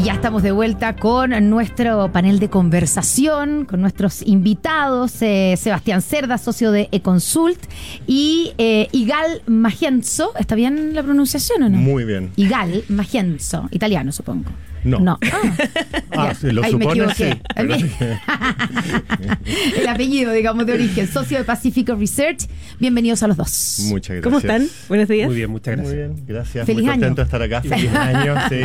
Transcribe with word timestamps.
Y 0.00 0.04
ya 0.04 0.14
estamos 0.14 0.42
de 0.42 0.50
vuelta 0.50 0.96
con 0.96 1.50
nuestro 1.50 2.10
panel 2.10 2.38
de 2.38 2.48
conversación, 2.48 3.66
con 3.66 3.82
nuestros 3.82 4.22
invitados, 4.22 5.20
eh, 5.20 5.56
Sebastián 5.58 6.00
Cerda, 6.00 6.38
socio 6.38 6.72
de 6.72 6.88
Econsult, 6.90 7.58
y 8.06 8.54
eh, 8.56 8.88
Igal 8.92 9.42
Magienzo. 9.46 10.32
¿Está 10.38 10.54
bien 10.54 10.94
la 10.94 11.02
pronunciación 11.02 11.64
o 11.64 11.68
no? 11.68 11.76
Muy 11.76 12.04
bien. 12.04 12.30
Igal 12.36 12.82
Magienzo, 12.88 13.68
italiano 13.72 14.10
supongo. 14.10 14.48
No. 14.82 14.98
No. 15.00 15.18
Ah, 16.12 16.32
sí, 16.40 16.50
lo 16.52 16.64
supone, 16.64 17.14
sí. 17.14 17.24
El 19.76 19.88
apellido, 19.88 20.32
digamos, 20.32 20.66
de 20.66 20.72
origen. 20.72 21.06
Socio 21.10 21.38
de 21.38 21.44
Pacífico 21.44 21.94
Research. 21.94 22.46
Bienvenidos 22.78 23.22
a 23.22 23.28
los 23.28 23.36
dos. 23.36 23.80
Muchas 23.88 24.16
gracias. 24.16 24.24
¿Cómo 24.24 24.38
están? 24.38 24.66
Buenos 24.88 25.08
días. 25.08 25.26
Muy 25.28 25.36
bien, 25.36 25.50
muchas 25.50 25.76
gracias. 25.76 25.94
Muy 25.94 26.14
bien, 26.14 26.26
gracias. 26.26 26.66
Feliz 26.66 26.82
Muy 26.82 26.90
año. 26.92 27.00
contento 27.00 27.20
de 27.22 27.24
estar 27.24 27.42
acá. 27.42 27.62
Feliz 27.62 27.94
año. 27.94 28.34
Sí. 28.48 28.60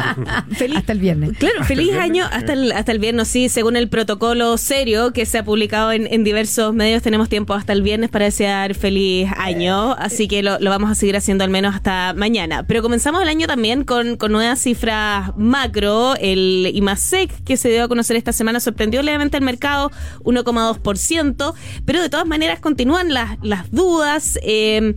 Feliz, 0.55 0.77
Hasta 0.77 0.91
el 0.93 0.99
viernes. 0.99 1.31
Claro, 1.37 1.55
Hasta 1.61 1.65
feliz 1.67 1.89
el 1.89 1.93
viernes. 1.95 2.11
año 2.11 2.25
hasta 2.31 2.53
el, 2.53 2.71
hasta 2.71 2.91
el 2.91 2.99
viernes, 2.99 3.27
sí, 3.27 3.49
según 3.49 3.75
el 3.75 3.89
protocolo 3.89 4.57
serio 4.57 5.11
que 5.11 5.25
se 5.25 5.39
ha 5.39 5.43
publicado 5.45 5.91
en, 5.91 6.07
en 6.11 6.23
diversos 6.23 6.73
medios, 6.73 7.01
tenemos 7.03 7.27
tiempo 7.29 7.53
hasta 7.53 7.73
el 7.73 7.81
viernes 7.81 8.09
para 8.09 8.25
desear 8.25 8.73
feliz 8.75 9.29
año, 9.37 9.93
así 9.93 10.27
que 10.27 10.43
lo, 10.43 10.59
lo 10.59 10.69
vamos 10.69 10.89
a 10.89 10.95
seguir 10.95 11.17
haciendo 11.17 11.43
al 11.43 11.49
menos 11.49 11.75
hasta 11.75 12.13
mañana. 12.13 12.63
Pero 12.67 12.81
comenzamos 12.81 13.21
el 13.21 13.27
año 13.27 13.47
también 13.47 13.83
con, 13.83 14.15
con 14.17 14.31
nuevas 14.31 14.59
cifras 14.61 15.31
macro, 15.35 16.04
el 16.13 16.71
IMASEC 16.73 17.43
que 17.43 17.57
se 17.57 17.69
dio 17.69 17.83
a 17.83 17.87
conocer 17.87 18.15
esta 18.15 18.31
semana 18.31 18.59
sorprendió 18.59 19.01
levemente 19.01 19.37
al 19.37 19.43
mercado, 19.43 19.91
1,2%, 20.23 21.53
pero 21.85 22.01
de 22.01 22.09
todas 22.09 22.27
maneras 22.27 22.59
continúan 22.59 23.13
las, 23.13 23.37
las 23.41 23.71
dudas. 23.71 24.39
Eh, 24.43 24.95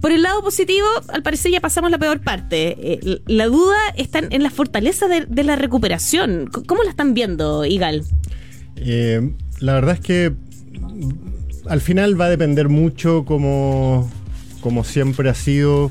por 0.00 0.12
el 0.12 0.22
lado 0.22 0.42
positivo, 0.42 0.86
al 1.08 1.22
parecer 1.22 1.52
ya 1.52 1.60
pasamos 1.60 1.90
la 1.90 1.98
peor 1.98 2.20
parte. 2.20 2.76
Eh, 2.78 3.20
la 3.26 3.46
duda 3.46 3.76
está 3.96 4.20
en 4.20 4.42
la 4.42 4.50
fortaleza 4.50 5.06
de, 5.08 5.44
la 5.44 5.56
recuperación. 5.56 6.50
¿Cómo 6.66 6.82
la 6.82 6.90
están 6.90 7.14
viendo, 7.14 7.64
Igal? 7.64 8.02
Eh, 8.76 9.32
la 9.60 9.74
verdad 9.74 9.94
es 9.94 10.00
que 10.00 10.32
al 11.68 11.80
final 11.80 12.20
va 12.20 12.26
a 12.26 12.30
depender 12.30 12.68
mucho 12.68 13.24
como, 13.24 14.10
como 14.60 14.84
siempre 14.84 15.28
ha 15.28 15.34
sido, 15.34 15.90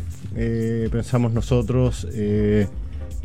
pensamos 0.92 1.34
nosotros, 1.34 2.08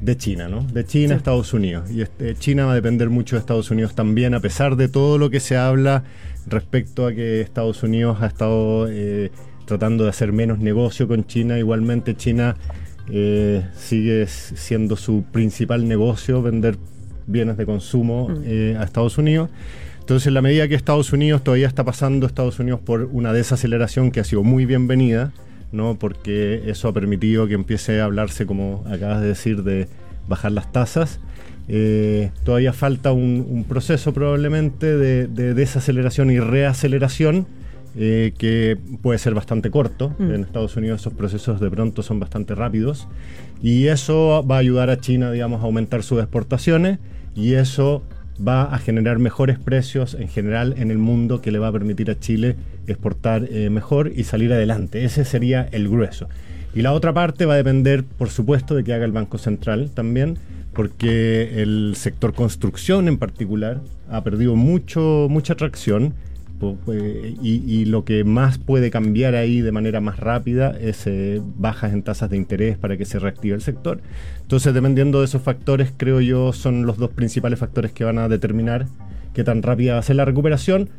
de 0.00 0.16
China, 0.16 0.48
¿no? 0.48 0.62
De 0.62 0.84
China 0.84 1.14
a 1.14 1.16
Estados 1.16 1.52
Unidos. 1.52 1.90
Y 1.90 2.02
este, 2.02 2.34
China 2.34 2.66
va 2.66 2.72
a 2.72 2.74
depender 2.74 3.10
mucho 3.10 3.36
de 3.36 3.40
Estados 3.40 3.70
Unidos 3.70 3.94
también, 3.94 4.34
a 4.34 4.40
pesar 4.40 4.76
de 4.76 4.88
todo 4.88 5.18
lo 5.18 5.30
que 5.30 5.40
se 5.40 5.56
habla 5.56 6.04
respecto 6.46 7.06
a 7.06 7.12
que 7.12 7.40
Estados 7.40 7.82
Unidos 7.82 8.18
ha 8.20 8.26
estado 8.26 8.88
eh, 8.90 9.30
tratando 9.66 10.04
de 10.04 10.10
hacer 10.10 10.32
menos 10.32 10.58
negocio 10.58 11.06
con 11.06 11.26
China. 11.26 11.58
Igualmente 11.58 12.16
China 12.16 12.56
eh, 13.10 13.64
sigue 13.76 14.26
siendo 14.26 14.96
su 14.96 15.24
principal 15.30 15.86
negocio, 15.86 16.42
vender 16.42 16.76
bienes 17.26 17.56
de 17.56 17.66
consumo 17.66 18.28
eh, 18.44 18.76
a 18.78 18.84
Estados 18.84 19.18
Unidos. 19.18 19.50
Entonces, 20.00 20.26
en 20.26 20.34
la 20.34 20.42
medida 20.42 20.66
que 20.66 20.74
Estados 20.74 21.12
Unidos 21.12 21.44
todavía 21.44 21.68
está 21.68 21.84
pasando 21.84 22.26
Estados 22.26 22.58
Unidos 22.58 22.80
por 22.80 23.02
una 23.12 23.32
desaceleración 23.32 24.10
que 24.10 24.18
ha 24.18 24.24
sido 24.24 24.42
muy 24.42 24.66
bienvenida, 24.66 25.32
¿no? 25.72 25.98
porque 25.98 26.62
eso 26.66 26.88
ha 26.88 26.92
permitido 26.92 27.46
que 27.46 27.54
empiece 27.54 28.00
a 28.00 28.04
hablarse, 28.04 28.46
como 28.46 28.84
acabas 28.86 29.20
de 29.20 29.28
decir, 29.28 29.62
de 29.62 29.88
bajar 30.28 30.52
las 30.52 30.72
tasas. 30.72 31.20
Eh, 31.68 32.30
todavía 32.44 32.72
falta 32.72 33.12
un, 33.12 33.46
un 33.48 33.64
proceso 33.64 34.12
probablemente 34.12 34.96
de, 34.96 35.28
de 35.28 35.54
desaceleración 35.54 36.30
y 36.30 36.40
reaceleración 36.40 37.46
eh, 37.96 38.34
que 38.38 38.78
puede 39.02 39.18
ser 39.18 39.34
bastante 39.34 39.70
corto. 39.70 40.14
Mm. 40.18 40.30
En 40.30 40.40
Estados 40.42 40.76
Unidos 40.76 41.00
esos 41.00 41.12
procesos 41.12 41.60
de 41.60 41.68
pronto 41.70 42.02
son 42.02 42.20
bastante 42.20 42.54
rápidos 42.54 43.08
y 43.60 43.88
eso 43.88 44.46
va 44.48 44.56
a 44.56 44.58
ayudar 44.58 44.90
a 44.90 45.00
China, 45.00 45.32
digamos, 45.32 45.60
a 45.60 45.64
aumentar 45.64 46.04
sus 46.04 46.20
exportaciones 46.20 47.00
y 47.34 47.54
eso 47.54 48.04
va 48.46 48.64
a 48.64 48.78
generar 48.78 49.18
mejores 49.18 49.58
precios 49.58 50.14
en 50.14 50.28
general 50.28 50.74
en 50.78 50.90
el 50.90 50.98
mundo 50.98 51.40
que 51.40 51.50
le 51.50 51.58
va 51.58 51.68
a 51.68 51.72
permitir 51.72 52.10
a 52.10 52.18
Chile 52.18 52.56
exportar 52.86 53.44
eh, 53.50 53.70
mejor 53.70 54.12
y 54.14 54.24
salir 54.24 54.52
adelante. 54.52 55.04
Ese 55.04 55.24
sería 55.24 55.68
el 55.72 55.88
grueso. 55.88 56.28
Y 56.74 56.82
la 56.82 56.92
otra 56.92 57.12
parte 57.12 57.46
va 57.46 57.54
a 57.54 57.56
depender, 57.56 58.04
por 58.04 58.30
supuesto, 58.30 58.74
de 58.74 58.84
que 58.84 58.92
haga 58.92 59.04
el 59.04 59.12
Banco 59.12 59.38
Central 59.38 59.90
también, 59.92 60.38
porque 60.72 61.62
el 61.62 61.94
sector 61.96 62.32
construcción 62.32 63.08
en 63.08 63.18
particular 63.18 63.80
ha 64.08 64.22
perdido 64.22 64.54
mucho, 64.54 65.26
mucha 65.28 65.54
eh, 65.54 66.14
y, 67.42 67.62
y 67.66 67.84
lo 67.86 68.04
que 68.04 68.24
más 68.24 68.58
puede 68.58 68.90
cambiar 68.90 69.34
ahí 69.34 69.60
de 69.60 69.72
manera 69.72 70.00
más 70.00 70.18
rápida 70.18 70.70
es 70.78 71.06
eh, 71.06 71.40
bajas 71.56 71.92
en 71.92 72.02
tasas 72.02 72.30
de 72.30 72.36
interés 72.36 72.76
para 72.76 72.96
que 72.96 73.04
se 73.04 73.18
reactive 73.18 73.54
el 73.54 73.62
sector. 73.62 74.00
Entonces, 74.42 74.74
dependiendo 74.74 75.20
de 75.20 75.24
esos 75.24 75.42
factores, 75.42 75.92
creo 75.96 76.20
yo, 76.20 76.52
son 76.52 76.86
los 76.86 76.98
dos 76.98 77.10
principales 77.10 77.58
factores 77.58 77.92
que 77.92 78.04
van 78.04 78.18
a 78.18 78.28
determinar 78.28 78.86
qué 79.34 79.44
tan 79.44 79.62
rápida 79.62 79.94
va 79.94 80.00
a 80.00 80.02
ser 80.02 80.16
la 80.16 80.24
recuperación. 80.24 80.90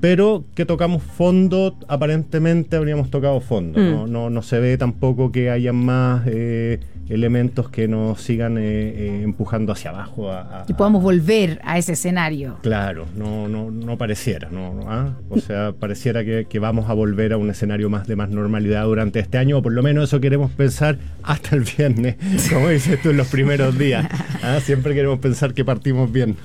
Pero 0.00 0.44
que 0.54 0.64
tocamos 0.64 1.02
fondo, 1.02 1.76
aparentemente 1.88 2.76
habríamos 2.76 3.10
tocado 3.10 3.40
fondo. 3.40 3.78
Mm. 3.80 3.90
¿no? 3.90 4.06
No, 4.06 4.30
no 4.30 4.42
se 4.42 4.58
ve 4.60 4.76
tampoco 4.78 5.32
que 5.32 5.50
haya 5.50 5.72
más 5.72 6.22
eh, 6.26 6.80
elementos 7.08 7.68
que 7.70 7.88
nos 7.88 8.20
sigan 8.20 8.58
eh, 8.58 8.62
eh, 8.62 9.20
empujando 9.24 9.72
hacia 9.72 9.90
abajo. 9.90 10.30
A, 10.30 10.40
a- 10.62 10.64
Y 10.68 10.74
podamos 10.74 11.02
volver 11.02 11.60
a 11.64 11.78
ese 11.78 11.92
escenario. 11.92 12.58
Claro, 12.62 13.06
no, 13.16 13.48
no, 13.48 13.70
no 13.70 13.96
pareciera, 13.96 14.48
¿no? 14.50 14.74
¿no? 14.74 14.90
¿Ah? 14.90 15.14
O 15.30 15.38
sea, 15.40 15.72
pareciera 15.72 16.24
que, 16.24 16.46
que 16.48 16.58
vamos 16.58 16.90
a 16.90 16.92
volver 16.94 17.32
a 17.32 17.36
un 17.36 17.48
escenario 17.50 17.88
más 17.90 18.06
de 18.06 18.16
más 18.16 18.28
normalidad 18.30 18.84
durante 18.84 19.20
este 19.20 19.38
año, 19.38 19.58
o 19.58 19.62
por 19.62 19.72
lo 19.72 19.82
menos 19.82 20.04
eso 20.04 20.20
queremos 20.20 20.50
pensar 20.50 20.98
hasta 21.22 21.56
el 21.56 21.62
viernes, 21.76 22.16
como 22.52 22.68
dices 22.68 23.00
tú 23.02 23.10
en 23.10 23.16
los 23.16 23.28
primeros 23.28 23.78
días. 23.78 24.06
¿Ah? 24.42 24.58
Siempre 24.60 24.94
queremos 24.94 25.18
pensar 25.20 25.54
que 25.54 25.64
partimos 25.64 26.10
bien. 26.12 26.36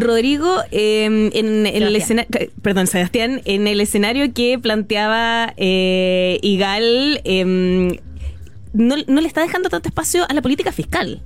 Rodrigo, 0.00 0.56
eh, 0.70 1.04
en, 1.04 1.66
el 1.66 1.72
Sebastián. 1.92 1.94
escenario, 1.96 2.50
perdón, 2.62 2.86
Sebastián, 2.96 3.42
en 3.44 3.66
el 3.66 3.82
escenario 3.82 4.32
que 4.32 4.58
planteaba 4.58 5.52
eh, 5.58 6.38
Igal, 6.40 7.20
eh, 7.24 8.00
no, 8.72 8.96
le 8.96 9.28
está 9.28 9.42
dejando 9.42 9.68
tanto 9.68 9.90
espacio 9.90 10.24
a 10.26 10.32
la 10.32 10.40
política 10.40 10.72
fiscal, 10.72 11.20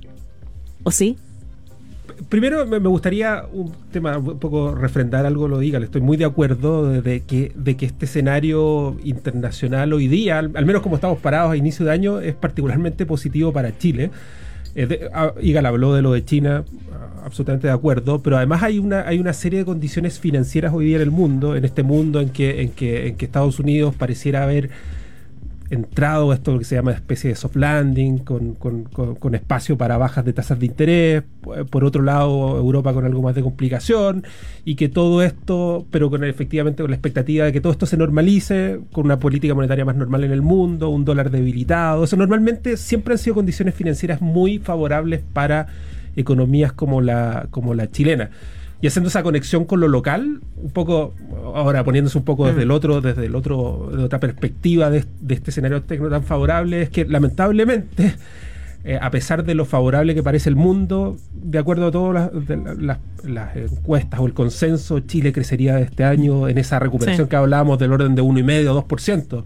¿o 0.83 0.91
sí? 0.91 1.15
Primero 2.27 2.65
me 2.65 2.77
gustaría 2.79 3.45
un 3.53 3.71
tema 3.89 4.17
un 4.17 4.37
poco 4.37 4.75
refrendar 4.75 5.25
algo 5.25 5.47
lo 5.47 5.59
diga, 5.59 5.79
estoy 5.79 6.01
muy 6.01 6.17
de 6.17 6.25
acuerdo 6.25 7.01
de 7.01 7.21
que, 7.21 7.53
de 7.55 7.77
que 7.77 7.85
este 7.85 8.03
escenario 8.03 8.97
internacional 9.05 9.93
hoy 9.93 10.09
día, 10.09 10.39
al, 10.39 10.51
al 10.55 10.65
menos 10.65 10.81
como 10.81 10.95
estamos 10.95 11.19
parados 11.19 11.53
a 11.53 11.55
inicio 11.55 11.85
de 11.85 11.93
año, 11.93 12.19
es 12.19 12.35
particularmente 12.35 13.05
positivo 13.05 13.53
para 13.53 13.77
Chile. 13.77 14.11
Eh, 14.75 15.09
Igal 15.41 15.65
habló 15.65 15.93
de 15.93 16.01
lo 16.01 16.13
de 16.13 16.23
China, 16.23 16.63
ah, 16.93 17.23
absolutamente 17.25 17.67
de 17.67 17.73
acuerdo, 17.73 18.21
pero 18.21 18.37
además 18.37 18.63
hay 18.63 18.79
una, 18.79 19.07
hay 19.07 19.19
una 19.19 19.33
serie 19.33 19.59
de 19.59 19.65
condiciones 19.65 20.19
financieras 20.19 20.73
hoy 20.73 20.85
día 20.85 20.95
en 20.97 21.01
el 21.03 21.11
mundo, 21.11 21.55
en 21.55 21.65
este 21.65 21.83
mundo 21.83 22.21
en 22.21 22.29
que, 22.29 22.61
en 22.61 22.69
que, 22.71 23.07
en 23.07 23.15
que 23.15 23.25
Estados 23.25 23.59
Unidos 23.59 23.95
pareciera 23.95 24.43
haber 24.43 24.69
entrado 25.71 26.33
esto 26.33 26.59
que 26.59 26.65
se 26.65 26.75
llama 26.75 26.91
especie 26.91 27.29
de 27.31 27.35
soft 27.35 27.55
landing, 27.55 28.19
con, 28.19 28.53
con- 28.55 28.83
con- 28.83 29.15
con 29.15 29.35
espacio 29.35 29.77
para 29.77 29.97
bajas 29.97 30.23
de 30.25 30.33
tasas 30.33 30.59
de 30.59 30.65
interés, 30.67 31.23
por 31.41 31.65
por 31.65 31.85
otro 31.85 32.03
lado 32.03 32.57
Europa 32.57 32.93
con 32.93 33.05
algo 33.05 33.21
más 33.21 33.33
de 33.35 33.41
complicación, 33.41 34.23
y 34.65 34.75
que 34.75 34.89
todo 34.89 35.23
esto, 35.23 35.85
pero 35.89 36.09
con 36.09 36.23
efectivamente 36.23 36.83
con 36.83 36.91
la 36.91 36.95
expectativa 36.97 37.45
de 37.45 37.51
que 37.53 37.61
todo 37.61 37.71
esto 37.71 37.85
se 37.85 37.97
normalice, 37.97 38.79
con 38.91 39.05
una 39.05 39.17
política 39.17 39.53
monetaria 39.55 39.85
más 39.85 39.95
normal 39.95 40.23
en 40.25 40.31
el 40.31 40.41
mundo, 40.41 40.89
un 40.89 41.05
dólar 41.05 41.31
debilitado, 41.31 42.03
eso 42.03 42.17
normalmente 42.17 42.77
siempre 42.77 43.13
han 43.13 43.17
sido 43.17 43.35
condiciones 43.35 43.73
financieras 43.73 44.21
muy 44.21 44.59
favorables 44.59 45.21
para 45.33 45.67
economías 46.15 46.73
como 46.73 46.99
la, 47.01 47.47
como 47.49 47.73
la 47.73 47.89
chilena 47.89 48.29
y 48.81 48.87
haciendo 48.87 49.09
esa 49.09 49.21
conexión 49.21 49.65
con 49.65 49.79
lo 49.79 49.87
local, 49.87 50.41
un 50.57 50.71
poco, 50.71 51.13
ahora 51.53 51.83
poniéndose 51.83 52.17
un 52.17 52.23
poco 52.25 52.47
desde 52.47 52.63
el 52.63 52.71
otro, 52.71 52.99
desde 52.99 53.25
el 53.27 53.35
otro, 53.35 53.91
de 53.95 54.03
otra 54.03 54.19
perspectiva 54.19 54.89
de, 54.89 55.05
de 55.19 55.35
este 55.35 55.51
escenario 55.51 55.83
técnico 55.83 56.09
tan 56.09 56.23
favorable, 56.23 56.81
es 56.81 56.89
que 56.89 57.05
lamentablemente, 57.05 58.15
eh, 58.83 58.97
a 58.99 59.11
pesar 59.11 59.43
de 59.43 59.53
lo 59.53 59.65
favorable 59.65 60.15
que 60.15 60.23
parece 60.23 60.49
el 60.49 60.55
mundo, 60.55 61.15
de 61.31 61.59
acuerdo 61.59 61.87
a 61.87 61.91
todas 61.91 62.31
las, 62.79 63.55
encuestas 63.55 64.19
o 64.19 64.25
el 64.25 64.33
consenso, 64.33 64.99
Chile 65.01 65.31
crecería 65.31 65.79
este 65.79 66.03
año 66.03 66.47
en 66.49 66.57
esa 66.57 66.79
recuperación 66.79 67.27
Sí. 67.27 67.29
que 67.29 67.35
hablábamos 67.35 67.77
del 67.77 67.93
orden 67.93 68.15
de 68.15 68.23
1,5 68.23 68.67
o 68.69 68.73
2%. 68.73 69.43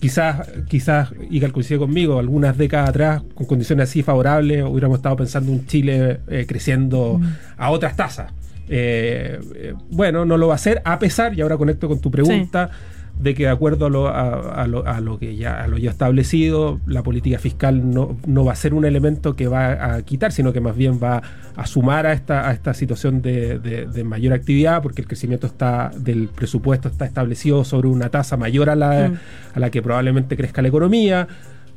Quizás, 0.00 0.48
quizás, 0.68 1.10
y 1.30 1.40
coincide 1.40 1.78
conmigo, 1.78 2.18
algunas 2.18 2.56
décadas 2.56 2.90
atrás, 2.90 3.22
con 3.34 3.46
condiciones 3.46 3.90
así 3.90 4.02
favorables, 4.02 4.62
hubiéramos 4.64 4.98
estado 4.98 5.16
pensando 5.16 5.52
un 5.52 5.66
Chile 5.66 6.20
eh, 6.28 6.44
creciendo 6.46 7.20
a 7.58 7.70
otras 7.70 7.96
tasas. 7.96 8.32
Eh, 8.68 9.38
eh, 9.54 9.74
bueno, 9.90 10.24
no 10.24 10.36
lo 10.36 10.48
va 10.48 10.54
a 10.54 10.56
hacer, 10.56 10.82
a 10.84 10.98
pesar, 10.98 11.34
y 11.34 11.40
ahora 11.40 11.56
conecto 11.56 11.88
con 11.88 12.00
tu 12.00 12.10
pregunta, 12.10 12.70
de 13.18 13.34
que 13.34 13.44
de 13.44 13.48
acuerdo 13.48 13.86
a 13.86 13.88
lo, 13.90 14.08
a, 14.08 14.62
a 14.62 14.66
lo, 14.66 14.86
a 14.86 15.00
lo 15.00 15.18
que 15.18 15.36
ya, 15.36 15.62
a 15.62 15.68
lo 15.68 15.78
ya 15.78 15.90
establecido, 15.90 16.80
la 16.86 17.02
política 17.02 17.38
fiscal 17.38 17.90
no, 17.90 18.18
no 18.26 18.44
va 18.44 18.52
a 18.52 18.56
ser 18.56 18.74
un 18.74 18.84
elemento 18.84 19.34
que 19.36 19.48
va 19.48 19.94
a 19.94 20.02
quitar, 20.02 20.32
sino 20.32 20.52
que 20.52 20.60
más 20.60 20.76
bien 20.76 21.00
va 21.02 21.22
a 21.56 21.66
sumar 21.66 22.06
a 22.06 22.12
esta, 22.12 22.46
a 22.46 22.52
esta 22.52 22.74
situación 22.74 23.22
de, 23.22 23.58
de- 23.58 23.86
de 23.86 24.04
mayor 24.04 24.34
actividad, 24.34 24.82
porque 24.82 25.00
el 25.00 25.08
crecimiento 25.08 25.46
está 25.46 25.90
del 25.96 26.28
presupuesto 26.28 26.88
está 26.88 27.06
establecido 27.06 27.64
sobre 27.64 27.88
una 27.88 28.10
tasa 28.10 28.36
mayor 28.36 28.68
a 28.68 28.74
la, 28.76 29.08
Mm. 29.08 29.14
a 29.54 29.60
la 29.60 29.70
que 29.70 29.80
probablemente 29.80 30.36
crezca 30.36 30.60
la 30.60 30.68
economía, 30.68 31.26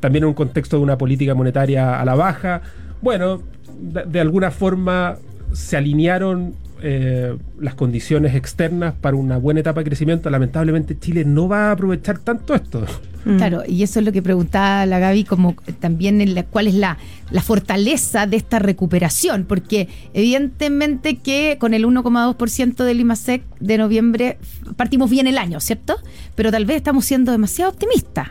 también 0.01 0.24
en 0.24 0.30
un 0.30 0.33
contexto 0.33 0.75
de 0.77 0.83
una 0.83 0.97
política 0.97 1.35
monetaria 1.35 2.01
a 2.01 2.06
la 2.06 2.15
baja. 2.15 2.62
bueno, 3.01 3.42
de, 3.80 4.03
de 4.03 4.19
alguna 4.19 4.51
forma 4.51 5.15
se 5.53 5.77
alinearon 5.77 6.53
eh, 6.81 7.37
las 7.59 7.75
condiciones 7.75 8.35
externas 8.35 8.93
para 8.99 9.17
una 9.17 9.37
buena 9.37 9.59
etapa 9.59 9.81
de 9.81 9.85
crecimiento. 9.85 10.29
Lamentablemente 10.29 10.97
Chile 10.97 11.25
no 11.25 11.47
va 11.47 11.69
a 11.69 11.71
aprovechar 11.71 12.19
tanto 12.19 12.55
esto. 12.55 12.85
Mm. 13.25 13.37
Claro, 13.37 13.63
y 13.67 13.83
eso 13.83 13.99
es 13.99 14.05
lo 14.05 14.11
que 14.11 14.21
preguntaba 14.21 14.85
la 14.85 14.99
Gaby, 14.99 15.25
como 15.25 15.55
también 15.79 16.21
en 16.21 16.35
la, 16.35 16.43
cuál 16.43 16.67
es 16.67 16.73
la, 16.73 16.97
la 17.31 17.41
fortaleza 17.41 18.27
de 18.27 18.37
esta 18.37 18.59
recuperación, 18.59 19.45
porque 19.45 19.89
evidentemente 20.13 21.17
que 21.17 21.57
con 21.59 21.73
el 21.73 21.85
1,2% 21.85 22.83
del 22.83 22.99
IMASEC 23.01 23.43
de 23.59 23.77
noviembre 23.77 24.37
partimos 24.77 25.09
bien 25.09 25.27
el 25.27 25.37
año, 25.37 25.59
¿cierto? 25.59 25.97
Pero 26.35 26.51
tal 26.51 26.65
vez 26.65 26.77
estamos 26.77 27.05
siendo 27.05 27.31
demasiado 27.31 27.71
optimistas. 27.71 28.29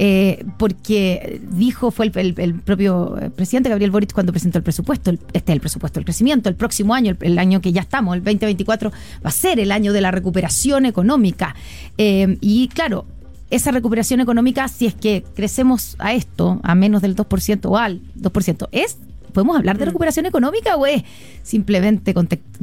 Eh, 0.00 0.44
porque 0.58 1.40
dijo, 1.50 1.90
fue 1.90 2.06
el, 2.06 2.12
el, 2.14 2.34
el, 2.36 2.54
propio 2.54 3.18
presidente 3.34 3.68
Gabriel 3.68 3.90
Boric 3.90 4.12
cuando 4.12 4.32
presentó 4.32 4.56
el 4.56 4.62
presupuesto, 4.62 5.10
el, 5.10 5.18
este 5.32 5.50
es 5.50 5.56
el 5.56 5.60
presupuesto 5.60 5.98
del 5.98 6.04
crecimiento, 6.04 6.48
el 6.48 6.54
próximo 6.54 6.94
año, 6.94 7.16
el, 7.18 7.32
el, 7.32 7.36
año 7.36 7.60
que 7.60 7.72
ya 7.72 7.80
estamos, 7.80 8.14
el 8.14 8.22
2024, 8.22 8.92
va 8.92 8.96
a 9.24 9.32
ser 9.32 9.58
el 9.58 9.72
año 9.72 9.92
de 9.92 10.00
la 10.00 10.12
recuperación 10.12 10.86
económica. 10.86 11.56
Eh, 11.96 12.38
y 12.40 12.68
claro, 12.68 13.06
esa 13.50 13.72
recuperación 13.72 14.20
económica, 14.20 14.68
si 14.68 14.86
es 14.86 14.94
que 14.94 15.24
crecemos 15.34 15.96
a 15.98 16.12
esto, 16.12 16.60
a 16.62 16.76
menos 16.76 17.02
del 17.02 17.16
2% 17.16 17.66
o 17.66 17.76
al 17.76 18.00
2%, 18.20 18.68
¿es? 18.70 18.98
¿Podemos 19.32 19.56
hablar 19.56 19.78
de 19.78 19.86
recuperación 19.86 20.26
económica 20.26 20.76
o 20.76 20.86
es 20.86 21.02
simplemente 21.42 22.14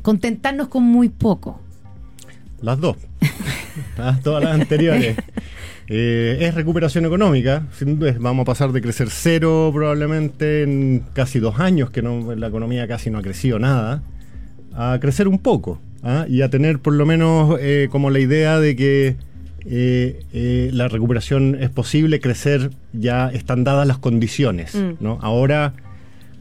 contentarnos 0.01 0.69
con 0.69 0.83
muy 0.83 1.09
poco? 1.09 1.59
Las 2.61 2.79
dos. 2.79 2.95
Todas 4.23 4.41
las 4.41 4.53
anteriores. 4.53 5.17
Eh, 5.87 6.37
es 6.41 6.55
recuperación 6.55 7.05
económica. 7.05 7.67
Vamos 8.19 8.43
a 8.43 8.45
pasar 8.45 8.71
de 8.71 8.81
crecer 8.81 9.09
cero 9.09 9.69
probablemente 9.73 10.63
en 10.63 11.03
casi 11.13 11.39
dos 11.39 11.59
años, 11.59 11.91
que 11.91 12.01
no, 12.01 12.33
la 12.35 12.47
economía 12.47 12.87
casi 12.87 13.09
no 13.09 13.19
ha 13.19 13.21
crecido 13.21 13.59
nada, 13.59 14.03
a 14.73 14.97
crecer 14.99 15.27
un 15.27 15.39
poco 15.39 15.79
¿ah? 16.03 16.25
y 16.27 16.41
a 16.41 16.49
tener 16.49 16.79
por 16.79 16.93
lo 16.93 17.05
menos 17.05 17.57
eh, 17.59 17.87
como 17.91 18.09
la 18.09 18.19
idea 18.19 18.59
de 18.59 18.75
que 18.75 19.15
eh, 19.67 20.23
eh, 20.33 20.69
la 20.73 20.87
recuperación 20.87 21.57
es 21.59 21.69
posible, 21.69 22.19
crecer 22.19 22.71
ya 22.93 23.29
están 23.29 23.63
dadas 23.63 23.87
las 23.87 23.97
condiciones. 23.97 24.75
Mm. 24.75 24.91
¿no? 24.99 25.19
Ahora, 25.21 25.73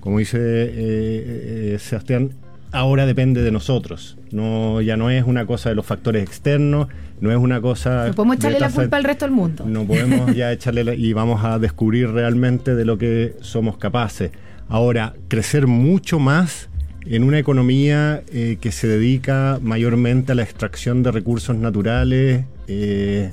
como 0.01 0.19
dice 0.19 1.79
Sebastián, 1.79 2.33
ahora 2.75 3.07
depende 3.07 3.43
de 3.43 3.51
nosotros. 3.51 4.19
No, 4.31 4.81
ya 4.81 4.97
no 4.97 5.11
es 5.11 5.25
una 5.25 5.47
cosa 5.47 5.71
de 5.71 5.75
los 5.75 5.87
factores 5.87 6.23
externos, 6.23 6.89
no 7.21 7.31
es 7.31 7.39
una 7.39 7.61
cosa. 7.61 8.09
No 8.09 8.15
podemos 8.15 8.37
echarle 8.37 8.61
la 8.61 8.71
culpa 8.71 8.97
al 8.97 9.05
resto 9.05 9.25
del 9.25 9.35
mundo. 9.35 9.65
No 9.67 9.85
podemos 9.85 10.35
ya 10.35 10.53
echarle 10.53 10.85
la, 10.85 10.95
y 10.95 11.13
vamos 11.13 11.45
a 11.45 11.59
descubrir 11.59 12.11
realmente 12.11 12.75
de 12.75 12.85
lo 12.85 12.99
que 12.99 13.37
somos 13.41 13.79
capaces. 13.79 14.33
Ahora, 14.69 15.15
crecer 15.29 15.67
mucho 15.67 16.19
más 16.19 16.69
en 17.07 17.23
una 17.23 17.39
economía 17.39 18.23
eh, 18.33 18.59
que 18.61 18.73
se 18.73 18.89
dedica 18.89 19.59
mayormente 19.63 20.33
a 20.33 20.35
la 20.35 20.43
extracción 20.43 21.03
de 21.03 21.13
recursos 21.13 21.57
naturales. 21.57 22.45
Eh, 22.67 23.33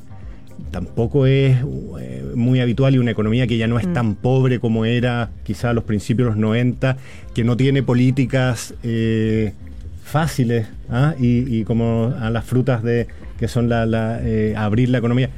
tampoco 0.71 1.25
es 1.25 1.57
eh, 1.99 2.31
muy 2.35 2.59
habitual 2.59 2.95
y 2.95 2.97
una 2.97 3.11
economía 3.11 3.47
que 3.47 3.57
ya 3.57 3.67
no 3.67 3.79
es 3.79 3.87
mm. 3.87 3.93
tan 3.93 4.15
pobre 4.15 4.59
como 4.59 4.85
era 4.85 5.31
quizá 5.43 5.71
a 5.71 5.73
los 5.73 5.83
principios 5.83 6.27
de 6.27 6.29
los 6.31 6.37
90, 6.37 6.97
que 7.33 7.43
no 7.43 7.57
tiene 7.57 7.83
políticas 7.83 8.73
eh, 8.83 9.53
fáciles 10.03 10.67
¿ah? 10.89 11.15
y, 11.19 11.59
y, 11.59 11.63
como 11.63 12.13
a 12.19 12.29
las 12.29 12.45
frutas 12.45 12.83
de 12.83 13.07
que 13.37 13.47
son 13.47 13.69
la, 13.69 13.85
la 13.85 14.19
eh, 14.21 14.53
abrir 14.55 14.89
la 14.89 14.99
economía. 14.99 15.29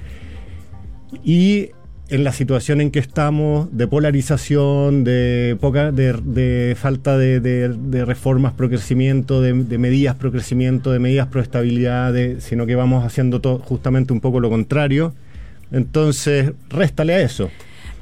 Y 1.23 1.69
en 2.13 2.23
la 2.23 2.31
situación 2.31 2.79
en 2.79 2.91
que 2.91 2.99
estamos 2.99 3.75
de 3.75 3.87
polarización, 3.87 5.03
de 5.03 5.57
poca, 5.59 5.91
de, 5.91 6.77
falta 6.79 7.17
de, 7.17 8.03
reformas 8.05 8.53
pro 8.53 8.69
crecimiento, 8.69 9.41
de, 9.41 9.53
medidas 9.79 10.13
pro 10.13 10.31
crecimiento, 10.31 10.91
de 10.91 10.99
medidas 10.99 11.25
pro 11.25 11.41
estabilidad, 11.41 12.13
sino 12.37 12.67
que 12.67 12.75
vamos 12.75 13.03
haciendo 13.03 13.41
todo, 13.41 13.57
justamente 13.57 14.13
un 14.13 14.21
poco 14.21 14.39
lo 14.39 14.51
contrario. 14.51 15.15
Entonces, 15.71 16.51
réstale 16.69 17.15
a 17.15 17.21
eso. 17.21 17.49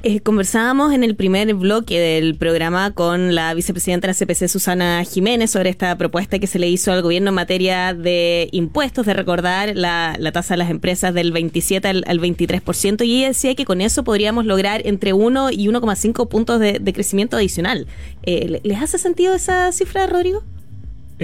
Eh, 0.04 0.18
conversábamos 0.18 0.92
en 0.92 1.04
el 1.04 1.14
primer 1.14 1.54
bloque 1.54 2.00
del 2.00 2.34
programa 2.34 2.90
con 2.90 3.36
la 3.36 3.54
vicepresidenta 3.54 4.08
de 4.08 4.14
la 4.14 4.18
CPC, 4.18 4.48
Susana 4.48 5.04
Jiménez, 5.04 5.52
sobre 5.52 5.70
esta 5.70 5.96
propuesta 5.96 6.40
que 6.40 6.48
se 6.48 6.58
le 6.58 6.68
hizo 6.68 6.90
al 6.90 7.02
gobierno 7.02 7.28
en 7.28 7.36
materia 7.36 7.94
de 7.94 8.48
impuestos, 8.50 9.06
de 9.06 9.14
recordar 9.14 9.76
la, 9.76 10.16
la 10.18 10.32
tasa 10.32 10.54
de 10.54 10.58
las 10.58 10.70
empresas 10.70 11.14
del 11.14 11.30
27 11.30 11.86
al, 11.86 12.04
al, 12.08 12.18
23%, 12.18 13.06
y 13.06 13.18
ella 13.18 13.28
decía 13.28 13.54
que 13.54 13.64
con 13.64 13.80
eso 13.80 14.02
podríamos 14.02 14.44
lograr 14.44 14.82
entre 14.84 15.12
1 15.12 15.52
y 15.52 15.68
1,5 15.68 16.28
puntos 16.28 16.58
de, 16.58 16.92
crecimiento 16.92 17.36
adicional. 17.36 17.86
Eh, 18.24 18.60
¿Les 18.64 18.82
hace 18.82 18.98
sentido 18.98 19.34
esa 19.36 19.70
cifra, 19.70 20.08
Rodrigo? 20.08 20.42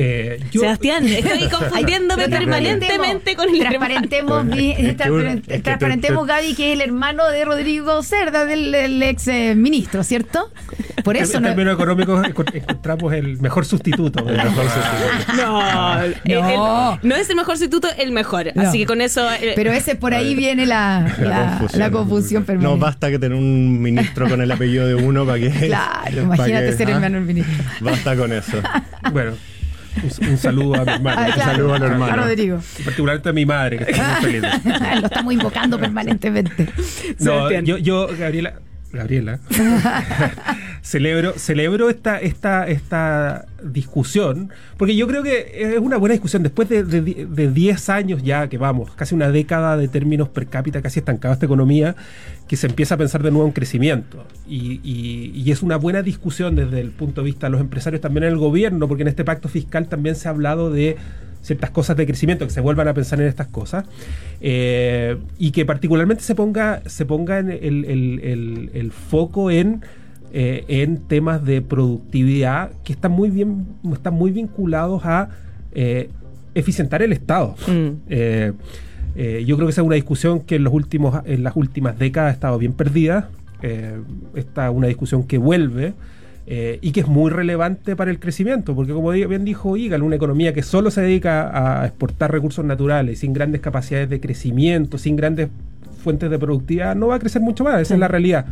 Eh, 0.00 0.38
yo, 0.52 0.60
Sebastián, 0.60 1.08
estoy 1.08 1.48
confundiéndome 1.50 2.28
permanentemente 2.28 3.34
con 3.34 3.48
el 3.48 3.58
transparentemos, 3.58 4.44
mi, 4.44 4.70
es 4.70 4.94
que, 4.96 5.42
es 5.48 5.62
transparentemos 5.64 6.24
que 6.24 6.32
Gaby, 6.32 6.54
que 6.54 6.68
es 6.68 6.74
el 6.74 6.82
hermano 6.82 7.28
de 7.28 7.44
Rodrigo 7.44 8.00
Cerda, 8.04 8.44
del, 8.44 8.70
del 8.70 9.02
ex 9.02 9.26
eh, 9.26 9.56
ministro, 9.56 10.04
¿cierto? 10.04 10.52
Por 11.02 11.16
eso 11.16 11.38
en 11.38 11.42
no... 11.42 11.48
términos 11.48 11.74
económicos 11.74 12.24
encontramos 12.54 13.12
el 13.12 13.40
mejor 13.40 13.64
sustituto. 13.64 14.20
El 14.28 14.36
mejor 14.36 14.66
sustituto. 14.66 15.36
No, 15.36 15.62
no. 15.62 16.02
El, 16.02 16.14
el, 16.24 16.98
no 17.02 17.16
es 17.16 17.30
el 17.30 17.36
mejor 17.36 17.56
sustituto, 17.56 17.88
el 17.98 18.12
mejor. 18.12 18.52
No. 18.54 18.62
Así 18.62 18.78
que 18.78 18.86
con 18.86 19.00
eso. 19.00 19.28
Eh, 19.32 19.54
Pero 19.56 19.72
ese 19.72 19.96
por 19.96 20.14
ahí 20.14 20.36
viene 20.36 20.64
la, 20.64 21.12
la, 21.18 21.28
la 21.28 21.48
confusión, 21.48 21.80
la 21.80 21.90
confusión 21.90 22.44
permanente. 22.44 22.76
No 22.76 22.78
basta 22.80 23.10
que 23.10 23.18
tener 23.18 23.36
un 23.36 23.82
ministro 23.82 24.28
con 24.28 24.40
el 24.40 24.52
apellido 24.52 24.86
de 24.86 24.94
uno 24.94 25.26
para 25.26 25.40
que. 25.40 25.50
Claro, 25.50 26.22
imagínate 26.22 26.66
que, 26.66 26.72
ser 26.74 26.88
¿ah? 26.88 26.92
hermano 26.92 27.16
del 27.16 27.26
ministro. 27.26 27.64
Basta 27.80 28.16
con 28.16 28.32
eso. 28.32 28.62
Bueno. 29.12 29.32
Un, 30.02 30.28
un, 30.28 30.38
saludo 30.38 30.74
a 30.76 30.84
mi 30.84 30.92
hermano. 30.92 31.20
Ah, 31.20 31.30
claro, 31.32 31.50
un 31.50 31.56
saludo 31.56 31.74
al 31.74 31.82
hermano. 31.82 32.12
A 32.12 32.16
Rodrigo. 32.16 32.60
Particularmente 32.84 33.28
a 33.28 33.32
mi 33.32 33.46
madre, 33.46 33.78
que 33.78 33.90
está 33.90 34.20
muy 34.20 34.30
feliz. 34.30 34.42
Lo 35.00 35.06
estamos 35.06 35.32
invocando 35.32 35.78
permanentemente. 35.78 36.68
No, 37.20 37.50
yo, 37.50 37.78
yo, 37.78 38.08
Gabriela, 38.18 38.54
Gabriela, 38.92 39.38
celebro, 40.82 41.34
celebro 41.36 41.90
esta, 41.90 42.18
esta, 42.18 42.66
esta 42.66 43.44
discusión, 43.62 44.50
porque 44.78 44.96
yo 44.96 45.06
creo 45.06 45.22
que 45.22 45.74
es 45.74 45.78
una 45.78 45.98
buena 45.98 46.14
discusión. 46.14 46.42
Después 46.42 46.68
de 46.70 46.82
10 46.84 47.86
de, 47.86 47.92
años 47.92 48.22
ya, 48.22 48.48
que 48.48 48.56
vamos, 48.56 48.90
casi 48.94 49.14
una 49.14 49.30
década 49.30 49.76
de 49.76 49.88
términos 49.88 50.30
per 50.30 50.46
cápita, 50.46 50.80
casi 50.80 51.00
estancada 51.00 51.34
esta 51.34 51.44
economía, 51.44 51.96
que 52.48 52.56
se 52.56 52.66
empieza 52.66 52.94
a 52.94 52.98
pensar 52.98 53.22
de 53.22 53.30
nuevo 53.30 53.46
en 53.46 53.52
crecimiento. 53.52 54.24
Y, 54.46 54.80
y, 54.82 55.32
y, 55.34 55.52
es 55.52 55.62
una 55.62 55.76
buena 55.76 56.02
discusión 56.02 56.56
desde 56.56 56.80
el 56.80 56.90
punto 56.90 57.20
de 57.20 57.26
vista 57.26 57.48
de 57.48 57.50
los 57.50 57.60
empresarios, 57.60 58.00
también 58.00 58.24
en 58.24 58.30
el 58.30 58.38
gobierno, 58.38 58.88
porque 58.88 59.02
en 59.02 59.08
este 59.08 59.24
pacto 59.24 59.50
fiscal 59.50 59.88
también 59.88 60.16
se 60.16 60.28
ha 60.28 60.30
hablado 60.30 60.70
de 60.70 60.96
ciertas 61.42 61.70
cosas 61.70 61.96
de 61.96 62.06
crecimiento, 62.06 62.46
que 62.46 62.52
se 62.52 62.60
vuelvan 62.60 62.88
a 62.88 62.94
pensar 62.94 63.20
en 63.20 63.26
estas 63.26 63.48
cosas, 63.48 63.84
eh, 64.40 65.16
y 65.38 65.50
que 65.50 65.64
particularmente 65.64 66.22
se 66.22 66.34
ponga, 66.34 66.82
se 66.86 67.06
ponga 67.06 67.38
en 67.38 67.50
el, 67.50 67.84
el, 67.84 68.20
el, 68.22 68.70
el 68.74 68.92
foco 68.92 69.50
en, 69.50 69.82
eh, 70.30 70.66
en 70.68 70.98
temas 70.98 71.42
de 71.42 71.62
productividad 71.62 72.70
que 72.84 72.92
están 72.92 73.12
muy 73.12 73.30
bien, 73.30 73.66
están 73.94 74.12
muy 74.12 74.30
vinculados 74.30 75.06
a 75.06 75.30
eh, 75.72 76.10
eficientar 76.54 77.00
el 77.00 77.12
Estado. 77.14 77.54
Mm. 77.66 77.88
Eh, 78.10 78.52
yo 79.46 79.56
creo 79.56 79.66
que 79.66 79.72
esa 79.72 79.80
es 79.80 79.86
una 79.86 79.94
discusión 79.96 80.40
que 80.40 80.56
en, 80.56 80.64
los 80.64 80.72
últimos, 80.74 81.22
en 81.24 81.42
las 81.42 81.56
últimas 81.56 81.98
décadas 81.98 82.30
ha 82.30 82.34
estado 82.34 82.58
bien 82.58 82.74
perdida. 82.74 83.30
esta 84.34 84.68
es 84.68 84.74
una 84.74 84.86
discusión 84.86 85.24
que 85.24 85.38
vuelve. 85.38 85.94
Eh, 86.50 86.78
y 86.80 86.92
que 86.92 87.00
es 87.00 87.06
muy 87.06 87.30
relevante 87.30 87.94
para 87.94 88.10
el 88.10 88.18
crecimiento, 88.18 88.74
porque 88.74 88.94
como 88.94 89.10
bien 89.10 89.44
dijo 89.44 89.76
Igal, 89.76 90.02
una 90.02 90.16
economía 90.16 90.54
que 90.54 90.62
solo 90.62 90.90
se 90.90 91.02
dedica 91.02 91.82
a 91.82 91.84
exportar 91.84 92.32
recursos 92.32 92.64
naturales, 92.64 93.18
sin 93.18 93.34
grandes 93.34 93.60
capacidades 93.60 94.08
de 94.08 94.18
crecimiento, 94.18 94.96
sin 94.96 95.14
grandes 95.14 95.50
fuentes 96.02 96.30
de 96.30 96.38
productividad, 96.38 96.96
no 96.96 97.08
va 97.08 97.16
a 97.16 97.18
crecer 97.18 97.42
mucho 97.42 97.64
más, 97.64 97.74
esa 97.82 97.88
sí. 97.88 97.94
es 97.94 98.00
la 98.00 98.08
realidad. 98.08 98.46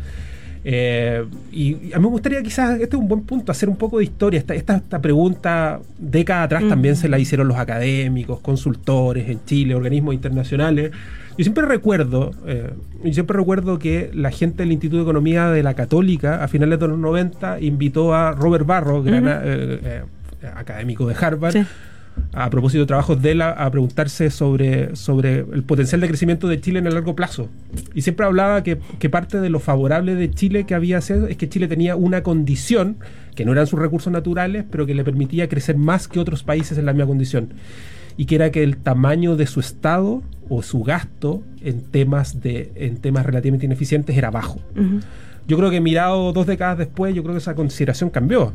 Eh, 0.68 1.25
y 1.52 1.92
a 1.92 1.99
mí 1.99 2.02
me 2.02 2.08
gustaría 2.08 2.42
quizás, 2.42 2.80
este 2.80 2.96
es 2.96 3.00
un 3.00 3.06
buen 3.06 3.23
punto, 3.23 3.52
hacer 3.52 3.68
un 3.68 3.76
poco 3.76 3.99
de 3.99 4.04
historia. 4.04 4.40
Esta, 4.40 4.52
esta, 4.52 4.76
esta 4.78 5.00
pregunta 5.00 5.78
décadas 5.96 6.46
atrás 6.46 6.64
mm. 6.64 6.68
también 6.68 6.96
se 6.96 7.08
la 7.08 7.20
hicieron 7.20 7.46
los 7.46 7.56
académicos, 7.56 8.40
consultores 8.40 9.28
en 9.28 9.44
Chile, 9.44 9.76
organismos 9.76 10.12
internacionales. 10.12 10.90
Yo 11.38 11.44
siempre 11.44 11.66
recuerdo, 11.66 12.32
eh, 12.49 12.73
yo 13.04 13.12
siempre 13.12 13.37
recuerdo 13.37 13.78
que 13.78 14.11
la 14.12 14.32
gente 14.32 14.64
del 14.64 14.73
Instituto 14.73 14.96
de 14.96 15.02
Economía 15.04 15.50
de 15.50 15.62
la 15.62 15.75
Católica 15.75 16.42
a 16.42 16.49
finales 16.49 16.80
de 16.80 16.88
los 16.88 16.99
90 16.99 17.61
invitó 17.61 18.12
a 18.12 18.32
Robert 18.32 18.66
Barro, 18.66 19.04
gran 19.04 19.28
eh, 19.28 19.35
eh, 19.44 20.02
académico 20.52 21.06
de 21.06 21.14
Harvard, 21.14 21.52
sí. 21.52 21.64
A 22.32 22.50
propósito 22.50 22.80
de 22.80 22.87
trabajos 22.87 23.20
de 23.23 23.32
él, 23.32 23.42
a, 23.42 23.50
a, 23.50 23.70
preguntarse 23.70 24.30
sobre, 24.30 24.94
sobre 24.96 25.38
el 25.40 25.62
potencial 25.62 26.00
de 26.00 26.08
crecimiento 26.08 26.49
de 26.49 26.61
Chile 26.61 26.78
en 26.78 26.87
el 26.87 26.94
largo 26.94 27.16
plazo. 27.16 27.49
Y 27.94 28.02
siempre 28.02 28.26
hablaba 28.26 28.62
que, 28.62 28.78
que 28.99 29.08
parte 29.08 29.40
de 29.40 29.50
lo 29.50 29.61
favorable 29.61 30.14
de 30.14 30.30
Chile 30.30 30.64
que 30.64 30.75
había 30.75 31.00
sido 31.00 31.26
es 31.26 31.37
que 31.37 31.49
Chile 31.49 31.68
tenía 31.68 31.96
una 31.96 32.23
condición, 32.23 32.99
que 33.35 33.44
no 33.44 33.52
eran 33.52 33.66
sus 33.66 33.78
recursos 33.78 34.12
naturales, 34.12 34.64
pero 34.70 34.87
que 34.87 34.94
le 34.94 35.04
permitía 35.04 35.49
crecer 35.49 35.76
más 35.76 36.08
que 36.08 36.20
otros 36.20 36.42
países 36.42 36.78
en 36.78 36.87
la 36.87 36.92
misma 36.92 37.06
condición 37.06 37.49
y 38.16 38.25
que 38.25 38.37
era 38.37 38.50
que 38.50 38.62
el 38.62 38.76
tamaño 38.78 39.37
de 39.37 39.46
su 39.46 39.61
estado 39.61 40.23
o 40.49 40.62
su 40.62 40.82
gasto 40.82 41.42
en 41.61 41.82
temas 41.82 42.40
de 42.40 42.73
en 42.76 42.96
temas 42.96 43.26
relativamente 43.26 43.66
ineficientes 43.66 44.16
era 44.16 44.30
bajo. 44.30 44.61
Uh 44.75 44.80
-huh. 44.80 45.00
yo 45.46 45.56
creo 45.56 45.70
que 45.70 45.80
mirado 45.80 46.32
dos 46.32 46.46
décadas 46.46 46.78
después, 46.78 47.14
yo 47.14 47.23
creo 47.23 47.35
que 47.35 47.40
esa 47.40 47.54
consideración 47.54 48.11
cambió. 48.11 48.52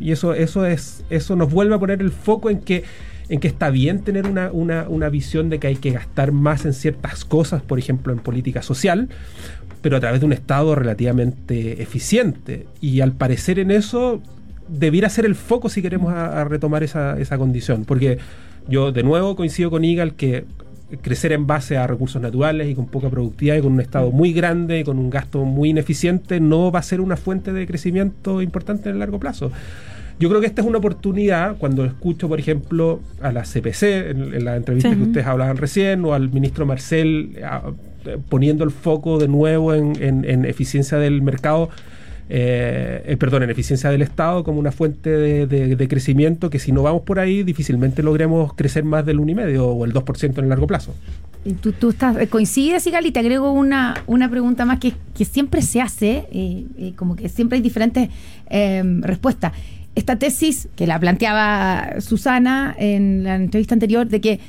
Y 0.00 0.12
eso, 0.12 0.34
eso, 0.34 0.66
es, 0.66 1.04
eso 1.10 1.36
nos 1.36 1.50
vuelve 1.50 1.74
a 1.74 1.78
poner 1.78 2.00
el 2.00 2.10
foco 2.10 2.50
en 2.50 2.60
que, 2.60 2.84
en 3.28 3.40
que 3.40 3.48
está 3.48 3.70
bien 3.70 4.02
tener 4.02 4.26
una, 4.26 4.50
una, 4.52 4.88
una 4.88 5.08
visión 5.08 5.48
de 5.48 5.58
que 5.58 5.68
hay 5.68 5.76
que 5.76 5.90
gastar 5.90 6.32
más 6.32 6.64
en 6.64 6.72
ciertas 6.72 7.24
cosas, 7.24 7.62
por 7.62 7.78
ejemplo, 7.78 8.12
en 8.12 8.18
política 8.18 8.62
social, 8.62 9.08
pero 9.82 9.96
a 9.96 10.00
través 10.00 10.20
de 10.20 10.26
un 10.26 10.32
Estado 10.32 10.74
relativamente 10.74 11.82
eficiente. 11.82 12.66
Y 12.80 13.00
al 13.00 13.12
parecer 13.12 13.58
en 13.58 13.70
eso 13.70 14.22
debiera 14.68 15.08
ser 15.08 15.24
el 15.24 15.34
foco 15.34 15.68
si 15.68 15.82
queremos 15.82 16.12
retomar 16.48 16.82
esa, 16.82 17.18
esa 17.18 17.38
condición. 17.38 17.84
Porque 17.84 18.18
yo 18.68 18.92
de 18.92 19.02
nuevo 19.02 19.34
coincido 19.36 19.70
con 19.70 19.84
Igal 19.84 20.14
que 20.14 20.44
crecer 21.02 21.32
en 21.32 21.46
base 21.46 21.76
a 21.76 21.86
recursos 21.86 22.20
naturales 22.22 22.68
y 22.68 22.74
con 22.74 22.86
poca 22.86 23.10
productividad 23.10 23.56
y 23.56 23.60
con 23.60 23.72
un 23.72 23.80
Estado 23.80 24.10
muy 24.10 24.32
grande 24.32 24.80
y 24.80 24.84
con 24.84 24.98
un 24.98 25.10
gasto 25.10 25.44
muy 25.44 25.70
ineficiente 25.70 26.40
no 26.40 26.70
va 26.72 26.78
a 26.78 26.82
ser 26.82 27.00
una 27.00 27.16
fuente 27.16 27.52
de 27.52 27.66
crecimiento 27.66 28.40
importante 28.42 28.88
en 28.88 28.94
el 28.94 28.98
largo 29.00 29.18
plazo. 29.20 29.50
Yo 30.20 30.28
creo 30.28 30.40
que 30.40 30.46
esta 30.48 30.62
es 30.62 30.66
una 30.66 30.78
oportunidad 30.78 31.56
cuando 31.58 31.84
escucho, 31.84 32.26
por 32.28 32.40
ejemplo, 32.40 33.00
a 33.20 33.30
la 33.32 33.42
CPC, 33.42 33.82
en, 34.10 34.34
en 34.34 34.44
la 34.44 34.56
entrevista 34.56 34.90
Sí. 34.90 34.96
que 34.96 35.02
ustedes 35.02 35.26
hablaban 35.26 35.56
recién, 35.58 36.04
o 36.04 36.12
al 36.14 36.30
ministro 36.32 36.66
Marcel 36.66 37.36
a- 37.44 37.70
poniendo 38.28 38.64
el 38.64 38.70
foco 38.70 39.18
de 39.18 39.28
nuevo 39.28 39.74
en, 39.74 39.92
en- 40.02 40.24
en 40.24 40.44
eficiencia 40.44 40.98
del 40.98 41.20
mercado, 41.22 41.68
eh, 42.30 43.02
eh, 43.06 43.16
perdón, 43.16 43.42
en 43.44 43.50
eficiencia 43.50 43.90
del 43.90 44.02
Estado 44.02 44.44
como 44.44 44.58
una 44.58 44.72
fuente 44.72 45.10
de, 45.10 45.88
crecimiento 45.88 46.50
que 46.50 46.58
si 46.58 46.72
no 46.72 46.82
vamos 46.82 47.02
por 47.02 47.18
ahí 47.18 47.42
difícilmente 47.42 48.02
logremos 48.02 48.52
crecer 48.54 48.84
más 48.84 49.06
del 49.06 49.18
1,5 49.18 49.58
o 49.60 49.84
el 49.84 49.94
2% 49.94 50.38
en 50.38 50.44
el 50.44 50.48
largo 50.50 50.66
plazo. 50.66 50.94
Tú, 51.62 51.72
tú 51.72 51.90
estás, 51.90 52.16
eh, 52.18 52.26
coincides, 52.26 52.84
te 52.84 53.18
agrego 53.18 53.52
una, 53.52 54.02
una 54.06 54.28
pregunta 54.28 54.64
más 54.64 54.78
que, 54.80 54.92
siempre 55.24 55.62
se 55.62 55.80
hace, 55.80 56.26
eh, 56.30 56.66
eh, 56.78 56.92
como 56.96 57.16
que 57.16 57.28
siempre 57.28 57.56
hay 57.56 57.62
diferentes 57.62 58.10
eh, 58.50 58.82
respuestas. 59.00 59.52
Esta 59.94 60.16
tesis 60.16 60.68
que 60.76 60.86
la 60.86 60.98
planteaba 61.00 62.00
Susana 62.00 62.74
en 62.78 63.24
la 63.24 63.36
entrevista 63.36 63.74
anterior, 63.74 64.06
de 64.08 64.20
que 64.20 64.40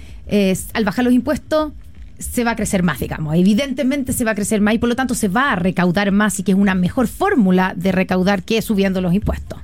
al 0.74 0.86
bajar 0.86 1.06
los 1.06 1.14
impuestos 1.14 1.74
se 2.20 2.44
va 2.44 2.52
a 2.52 2.56
crecer 2.56 2.84
más, 2.84 3.00
digamos. 3.00 3.36
Evidentemente 3.36 4.14
se 4.14 4.26
va 4.26 4.32
a 4.32 4.36
crecer 4.36 4.62
más 4.62 4.76
y 4.76 4.78
por 4.78 4.90
lo 4.90 4.96
tanto 4.96 5.16
se 5.16 5.28
va 5.28 5.54
a 5.54 5.56
recaudar 5.56 6.12
más 6.12 6.40
y 6.40 6.44
que 6.44 6.52
es 6.52 6.58
una 6.58 6.76
mejor 6.76 7.08
fórmula 7.08 7.74
de 7.76 7.92
recaudar 7.92 8.44
que 8.44 8.62
subiendo 8.62 9.02
los 9.02 9.14
impuestos. 9.14 9.60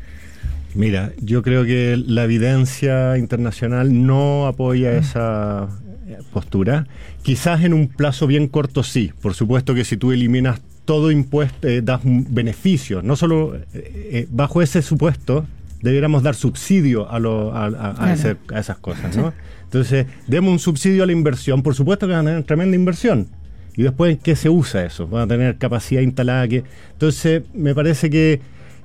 Mira, 0.73 1.13
yo 1.21 1.41
creo 1.41 1.63
que 1.63 1.95
la 1.95 2.23
evidencia 2.23 3.17
internacional 3.17 4.05
no 4.05 4.45
apoya 4.47 4.97
esa 4.97 5.69
eh, 6.07 6.17
postura. 6.33 6.87
Quizás 7.21 7.63
en 7.63 7.73
un 7.73 7.87
plazo 7.87 8.27
bien 8.27 8.47
corto 8.47 8.83
sí. 8.83 9.11
Por 9.21 9.33
supuesto 9.33 9.73
que 9.73 9.85
si 9.85 9.95
tú 9.95 10.11
eliminas 10.11 10.59
todo 10.83 11.11
impuesto, 11.11 11.67
eh, 11.67 11.81
das 11.81 12.03
un 12.03 12.27
beneficio. 12.33 13.01
No 13.01 13.15
solo 13.15 13.57
eh, 13.73 14.27
bajo 14.29 14.61
ese 14.61 14.81
supuesto 14.81 15.45
debiéramos 15.81 16.23
dar 16.23 16.35
subsidio 16.35 17.09
a, 17.09 17.19
lo- 17.19 17.53
a- 17.53 17.65
a- 17.65 17.67
a 17.67 17.93
Claro. 17.95 18.13
ese- 18.13 18.37
a 18.53 18.59
esas 18.59 18.77
cosas, 18.77 19.15
¿no? 19.17 19.33
Entonces, 19.63 20.05
demos 20.27 20.51
un 20.53 20.59
subsidio 20.59 21.03
a 21.03 21.05
la 21.05 21.11
inversión. 21.11 21.61
Por 21.63 21.75
supuesto 21.75 22.07
que 22.07 22.13
van 22.13 22.27
a 22.27 22.29
tener 22.31 22.43
tremenda 22.43 22.75
inversión. 22.75 23.27
Y 23.75 23.83
después, 23.83 24.13
¿en 24.13 24.17
qué 24.21 24.35
se 24.35 24.49
usa 24.49 24.85
eso? 24.85 25.05
Van 25.07 25.23
a 25.23 25.27
tener 25.27 25.57
capacidad 25.57 26.01
instalada. 26.01 26.47
Que... 26.47 26.63
Entonces, 26.93 27.43
me 27.53 27.75
parece 27.75 28.09
que 28.09 28.39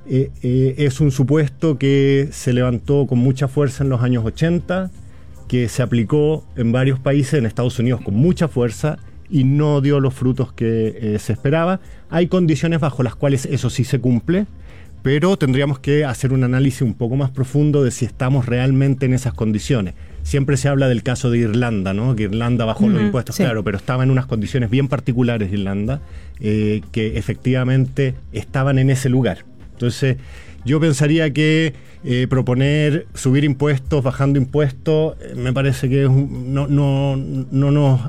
eh, 0.08 0.30
eh, 0.42 0.74
es 0.78 1.00
un 1.00 1.12
supuesto 1.12 1.78
que 1.78 2.28
se 2.32 2.52
levantó 2.52 3.06
con 3.06 3.18
mucha 3.18 3.46
fuerza 3.46 3.84
en 3.84 3.90
los 3.90 4.02
años 4.02 4.24
80, 4.24 4.90
que 5.46 5.68
se 5.68 5.82
aplicó 5.82 6.44
en 6.56 6.72
varios 6.72 6.98
países, 6.98 7.34
en 7.34 7.46
Estados 7.46 7.78
Unidos 7.78 8.00
con 8.00 8.14
mucha 8.14 8.48
fuerza 8.48 8.98
y 9.28 9.44
no 9.44 9.80
dio 9.80 10.00
los 10.00 10.14
frutos 10.14 10.52
que 10.52 10.96
eh, 11.00 11.18
se 11.20 11.32
esperaba. 11.34 11.78
Hay 12.08 12.26
condiciones 12.26 12.80
bajo 12.80 13.04
las 13.04 13.14
cuales 13.14 13.46
eso 13.46 13.70
sí 13.70 13.84
se 13.84 14.00
cumple, 14.00 14.46
pero 15.02 15.36
tendríamos 15.36 15.78
que 15.78 16.04
hacer 16.04 16.32
un 16.32 16.44
análisis 16.44 16.82
un 16.82 16.94
poco 16.94 17.16
más 17.16 17.30
profundo 17.30 17.82
de 17.82 17.90
si 17.90 18.04
estamos 18.04 18.46
realmente 18.46 19.06
en 19.06 19.14
esas 19.14 19.32
condiciones. 19.34 19.94
Siempre 20.22 20.56
se 20.58 20.68
habla 20.68 20.88
del 20.88 21.02
caso 21.02 21.30
de 21.30 21.38
Irlanda, 21.38 21.94
¿no? 21.94 22.14
Que 22.14 22.24
Irlanda 22.24 22.64
bajó 22.66 22.88
los 22.88 23.00
impuestos, 23.00 23.36
sí. 23.36 23.42
claro, 23.42 23.64
pero 23.64 23.78
estaba 23.78 24.02
en 24.04 24.10
unas 24.10 24.26
condiciones 24.26 24.68
bien 24.68 24.88
particulares 24.88 25.50
Irlanda, 25.52 26.00
eh, 26.40 26.82
que 26.92 27.16
efectivamente 27.16 28.14
estaban 28.32 28.78
en 28.78 28.90
ese 28.90 29.08
lugar. 29.08 29.38
Entonces, 29.72 30.18
yo 30.66 30.78
pensaría 30.78 31.32
que 31.32 31.72
eh, 32.04 32.26
proponer 32.28 33.06
subir 33.14 33.44
impuestos, 33.44 34.02
bajando 34.04 34.38
impuestos, 34.38 35.16
eh, 35.22 35.34
me 35.36 35.52
parece 35.54 35.88
que 35.88 36.02
es 36.02 36.08
un- 36.08 36.52
no, 36.52 36.66
no, 36.66 37.16
no, 37.16 37.70
nos, 37.70 38.00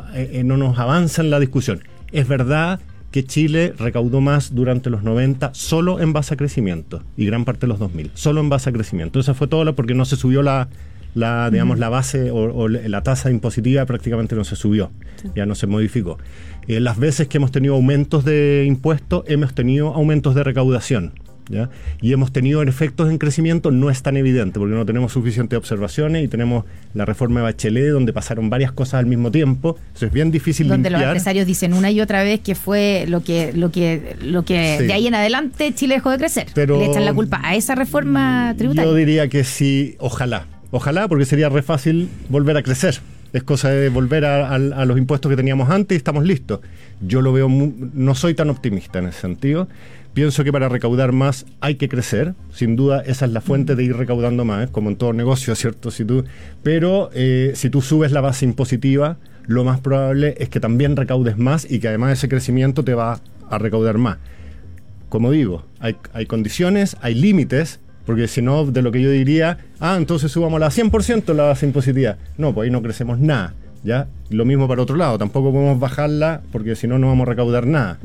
no 0.44 0.58
nos 0.58 0.78
avanza 0.80 1.22
en 1.22 1.30
la 1.30 1.40
discusión. 1.40 1.82
Es 2.12 2.28
verdad 2.28 2.80
que 3.12 3.26
Chile 3.26 3.74
recaudó 3.78 4.22
más 4.22 4.56
durante 4.56 4.90
los 4.90 5.04
90 5.04 5.54
solo 5.54 6.00
en 6.00 6.14
base 6.14 6.34
a 6.34 6.38
crecimiento 6.38 7.04
y 7.18 7.26
gran 7.26 7.46
parte 7.46 7.62
de 7.62 7.68
los 7.68 7.80
2000, 7.80 8.12
solo 8.14 8.42
en 8.42 8.50
base 8.50 8.70
a 8.70 8.74
crecimiento. 8.74 9.20
Eso 9.20 9.34
fue 9.34 9.48
todo 9.48 9.66
lo 9.66 9.76
porque 9.76 9.94
no 9.94 10.06
se 10.06 10.16
subió 10.16 10.42
la, 10.42 10.70
la 11.14 11.50
digamos, 11.50 11.78
la 11.78 11.90
base 11.90 12.32
o, 12.32 12.38
o 12.38 12.68
la 12.70 13.04
tasa 13.04 13.30
impositiva 13.30 13.86
prácticamente 13.86 14.36
no 14.36 14.44
se 14.44 14.56
subió, 14.56 14.92
ya 15.36 15.46
no 15.46 15.56
se 15.56 15.68
modificó. 15.68 16.18
Eh, 16.68 16.80
las 16.80 16.98
veces 16.98 17.28
que 17.28 17.38
hemos 17.38 17.52
tenido 17.52 17.76
aumentos 17.76 18.24
de 18.24 18.66
impuestos, 18.68 19.24
hemos 19.28 19.54
tenido 19.54 19.94
aumentos 19.94 20.36
de 20.36 20.44
recaudación. 20.44 21.12
¿Ya? 21.52 21.70
Y 22.02 22.14
hemos 22.14 22.32
tenido 22.32 22.62
efectos 22.64 23.10
en 23.10 23.18
crecimiento, 23.18 23.70
no 23.72 23.90
es 23.90 24.02
tan 24.02 24.18
evidente 24.18 24.60
porque 24.60 24.74
no 24.76 24.86
tenemos 24.86 25.12
suficientes 25.14 25.58
observaciones 25.58 26.24
y 26.24 26.28
tenemos 26.28 26.66
la 26.94 27.06
reforma 27.06 27.42
de 27.42 27.44
Bachelet 27.44 27.90
donde 27.92 28.14
pasaron 28.14 28.50
varias 28.50 28.72
cosas 28.72 28.96
al 28.96 29.06
mismo 29.06 29.30
tiempo. 29.32 29.78
Eso 29.96 30.06
es 30.06 30.12
bien 30.14 30.32
difícil 30.32 30.68
donde 30.68 30.90
los 30.90 30.98
limpiar. 31.00 31.12
empresarios 31.12 31.46
dicen 31.46 31.74
una 31.74 31.92
y 31.92 32.02
otra 32.02 32.24
vez 32.24 32.40
que 32.40 32.56
fue 32.56 33.06
lo 33.08 33.22
que 33.24 33.52
lo 33.54 33.72
que 33.72 34.16
lo 34.24 34.44
que 34.46 34.78
Sí. 34.80 34.88
de 34.88 34.94
ahí 34.94 35.08
en 35.08 35.16
adelante 35.16 35.74
Chile 35.76 35.96
dejó 35.96 36.10
de 36.12 36.18
crecer. 36.18 36.48
Pero- 36.56 36.80
Le 36.80 36.86
echan 36.86 37.06
la 37.06 37.14
culpa 37.14 37.42
a 37.44 37.56
esa 37.56 37.76
reforma 37.76 38.54
tributaria. 38.58 38.90
Yo 38.90 38.96
diría 38.96 39.28
que 39.28 39.44
sí, 39.44 39.96
ojalá. 40.00 40.46
Ojalá, 40.72 41.08
porque 41.10 41.26
sería 41.26 41.50
re 41.50 41.62
fácil 41.62 42.08
volver 42.30 42.56
a 42.58 42.64
crecer. 42.64 43.00
Es 43.34 43.44
cosa 43.44 43.70
de 43.70 43.90
volver 43.90 44.26
a, 44.26 44.50
a- 44.50 44.56
a 44.56 44.86
los 44.86 44.98
impuestos 44.98 45.30
que 45.30 45.36
teníamos 45.38 45.70
antes 45.70 45.96
y 45.96 45.98
estamos 45.98 46.24
listos. 46.26 46.60
Yo 47.02 47.22
lo 47.22 47.32
veo, 47.34 47.48
mu- 47.50 47.74
no 47.94 48.14
soy 48.16 48.34
tan 48.34 48.50
optimista 48.50 49.00
en 49.00 49.08
ese 49.08 49.22
sentido. 49.22 49.68
Pienso 50.14 50.44
que 50.44 50.52
para 50.52 50.70
recaudar 50.70 51.12
más 51.12 51.46
hay 51.62 51.76
que 51.76 51.88
crecer. 51.88 52.34
Sin 52.54 52.76
duda, 52.76 53.02
esa 53.06 53.26
es 53.26 53.32
la 53.32 53.42
fuente 53.42 53.76
de 53.76 53.84
ir 53.84 53.96
recaudando 53.96 54.44
más, 54.46 54.70
como 54.70 54.90
en 54.90 54.96
todo 54.96 55.14
negocio, 55.14 55.56
¿cierto? 55.56 55.92
Si 55.92 56.06
tú, 56.06 56.26
pero 56.64 57.10
eh, 57.14 57.54
si 57.56 57.70
tú 57.70 57.82
subes 57.82 58.12
la 58.12 58.22
base 58.22 58.46
impositiva, 58.46 59.18
lo 59.48 59.64
más 59.64 59.80
probable 59.80 60.36
es 60.38 60.50
que 60.50 60.60
también 60.60 60.96
recaudes 60.96 61.38
más 61.38 61.70
y 61.70 61.80
que 61.80 61.88
además 61.88 62.14
ese 62.14 62.30
crecimiento 62.30 62.84
te 62.84 62.94
va 62.94 63.20
a 63.50 63.58
recaudar 63.58 63.98
más 63.98 64.18
como 65.12 65.30
digo, 65.30 65.66
hay, 65.82 65.98
hay 66.14 66.26
condiciones, 66.26 66.96
hay 67.02 67.16
límites, 67.16 67.82
porque 68.06 68.30
si 68.30 68.42
no, 68.42 68.66
de 68.66 68.82
lo 68.82 68.94
que 68.94 69.02
yo 69.02 69.12
diría, 69.12 69.58
ah, 69.82 69.98
entonces 69.98 70.32
subamos 70.32 70.58
la 70.62 70.70
100% 70.70 71.34
la 71.36 71.44
base 71.44 71.66
impositiva. 71.66 72.16
No, 72.38 72.54
pues 72.54 72.66
ahí 72.66 72.72
no 72.72 72.82
crecemos 72.82 73.20
nada, 73.20 73.54
¿ya? 73.84 74.08
Lo 74.30 74.46
mismo 74.46 74.70
para 74.70 74.82
otro 74.82 74.96
lado, 74.96 75.18
tampoco 75.18 75.52
podemos 75.52 75.82
bajarla 75.82 76.42
porque 76.54 76.78
si 76.78 76.88
no, 76.88 76.98
no 76.98 77.08
vamos 77.08 77.28
a 77.28 77.30
recaudar 77.30 77.68
nada. 77.68 78.00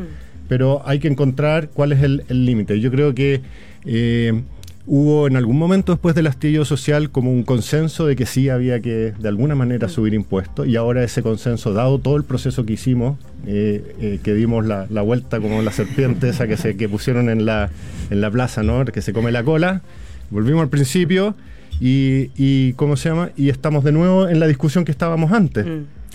Pero 0.49 0.83
hay 0.85 0.99
que 0.99 1.09
encontrar 1.09 1.71
cuál 1.71 1.93
es 1.93 2.03
el 2.03 2.25
límite. 2.29 2.81
Yo 2.81 2.91
creo 2.91 3.15
que 3.15 3.43
eh, 3.87 4.43
hubo 4.87 5.27
en 5.27 5.37
algún 5.37 5.59
momento 5.59 5.93
después 5.93 6.15
del 6.15 6.27
estallido 6.27 6.65
social 6.65 7.11
como 7.11 7.33
un 7.33 7.43
consenso 7.43 8.07
de 8.07 8.15
que 8.15 8.27
sí 8.27 8.49
había 8.49 8.81
que 8.81 9.13
de 9.19 9.29
alguna 9.29 9.55
manera 9.55 9.89
subir 9.89 10.15
impuestos 10.15 10.67
y 10.67 10.77
ahora 10.77 11.03
ese 11.03 11.23
consenso, 11.23 11.73
dado 11.73 11.99
todo 11.99 12.17
el 12.17 12.25
proceso 12.25 12.65
que 12.65 12.75
hicimos, 12.75 13.19
eh, 13.47 13.95
eh, 14.01 14.21
que 14.23 14.35
dimos 14.35 14.65
la, 14.65 14.87
vuelta 15.03 15.41
como 15.41 15.63
la 15.63 15.73
serpiente 15.73 16.29
esa 16.29 16.47
que 16.47 16.57
se 16.57 16.77
que 16.77 16.89
pusieron 16.89 17.29
en 17.29 17.47
la, 17.47 17.71
en 18.11 18.21
la 18.21 18.31
plaza, 18.31 18.63
¿no? 18.63 18.85
que 18.85 19.03
se 19.03 19.13
come 19.13 19.33
la 19.33 19.43
cola, 19.43 19.83
volvimos 20.31 20.63
al 20.63 20.69
principio 20.69 21.35
y, 21.81 22.31
y 22.37 22.73
¿cómo 22.75 22.97
se 22.97 23.09
llama? 23.09 23.31
Y 23.37 23.51
estamos 23.51 23.85
de 23.85 23.93
nuevo 23.93 24.29
en 24.29 24.41
la 24.41 24.47
discusión 24.47 24.85
que 24.85 24.93
estábamos 24.93 25.33
antes. 25.33 25.67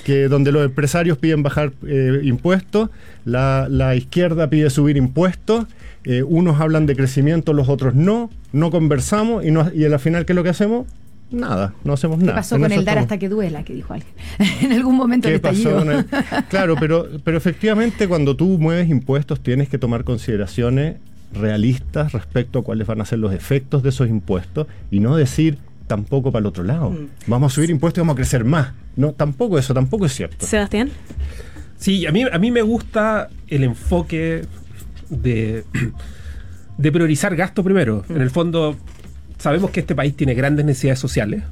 Que 0.04 0.28
donde 0.28 0.52
los 0.52 0.66
empresarios 0.66 1.18
piden 1.18 1.44
bajar 1.44 1.72
eh, 1.88 2.22
impuestos, 2.24 2.90
la, 3.26 3.68
la 3.70 3.96
izquierda 3.96 4.50
pide 4.50 4.70
subir 4.70 4.98
impuestos, 4.98 5.66
eh, 6.06 6.24
unos 6.24 6.60
hablan 6.60 6.86
de 6.88 6.96
crecimiento, 6.96 7.54
los 7.54 7.70
otros 7.70 7.94
no, 7.94 8.30
no 8.52 8.72
conversamos 8.72 9.46
y, 9.46 9.52
no, 9.52 9.70
y 9.74 9.86
al 9.86 10.00
final, 10.00 10.26
¿qué 10.26 10.34
es 10.34 10.36
lo 10.36 10.44
que 10.44 10.50
hacemos? 10.50 10.88
Nada, 11.30 11.74
no 11.86 11.94
hacemos 11.94 12.18
¿Qué 12.20 12.26
nada. 12.26 12.36
pasó 12.40 12.56
En 12.56 12.62
con 12.64 12.72
el 12.72 12.80
dar 12.84 12.98
estamos. 12.98 13.04
hasta 13.04 13.18
que 13.20 13.30
duela, 13.30 13.64
que 13.64 13.74
dijo 13.74 13.94
alguien? 13.94 14.12
en 14.64 14.74
algún 14.74 14.98
momento 14.98 15.30
¿Qué 15.30 15.40
pasó 15.40 15.72
con 15.78 15.92
el- 15.92 16.06
Claro, 16.50 16.76
pero, 16.80 17.08
pero 17.24 17.38
efectivamente 17.38 18.08
cuando 18.08 18.36
tú 18.36 18.58
mueves 18.60 18.90
impuestos 18.90 19.40
tienes 19.42 19.70
que 19.70 19.78
tomar 19.78 20.04
consideraciones 20.04 20.96
realistas 21.34 22.12
respecto 22.12 22.60
a 22.60 22.64
cuáles 22.64 22.86
van 22.88 23.00
a 23.02 23.06
ser 23.06 23.20
los 23.20 23.34
efectos 23.34 23.84
de 23.84 23.90
esos 23.90 24.10
impuestos 24.10 24.68
y 24.90 25.00
no 25.00 25.16
decir 25.16 25.58
tampoco 25.92 26.32
para 26.32 26.40
el 26.40 26.46
otro 26.46 26.64
lado. 26.64 26.92
Mm. 26.92 27.08
Vamos 27.28 27.52
a 27.52 27.56
subir 27.56 27.70
impuestos 27.70 28.00
y 28.00 28.02
vamos 28.02 28.14
a 28.14 28.16
crecer 28.16 28.46
más. 28.46 28.72
No, 28.96 29.12
tampoco 29.12 29.60
eso, 29.60 29.74
tampoco 29.74 30.06
es 30.06 30.14
cierto. 30.14 30.46
Sebastián. 30.46 30.90
Sí, 31.78 32.06
a 32.06 32.14
mí, 32.14 32.24
a 32.32 32.38
mí 32.40 32.50
me 32.50 32.62
gusta 32.62 33.28
el 33.50 33.66
enfoque 33.66 34.46
de, 35.10 35.66
de 36.78 36.92
priorizar 36.94 37.36
gasto 37.36 37.62
primero. 37.62 38.06
En 38.08 38.22
el 38.22 38.30
fondo, 38.30 38.78
sabemos 39.38 39.72
que 39.72 39.82
este 39.82 39.94
país 39.94 40.16
tiene 40.16 40.34
grandes 40.34 40.66
necesidades 40.66 41.00
sociales 41.00 41.44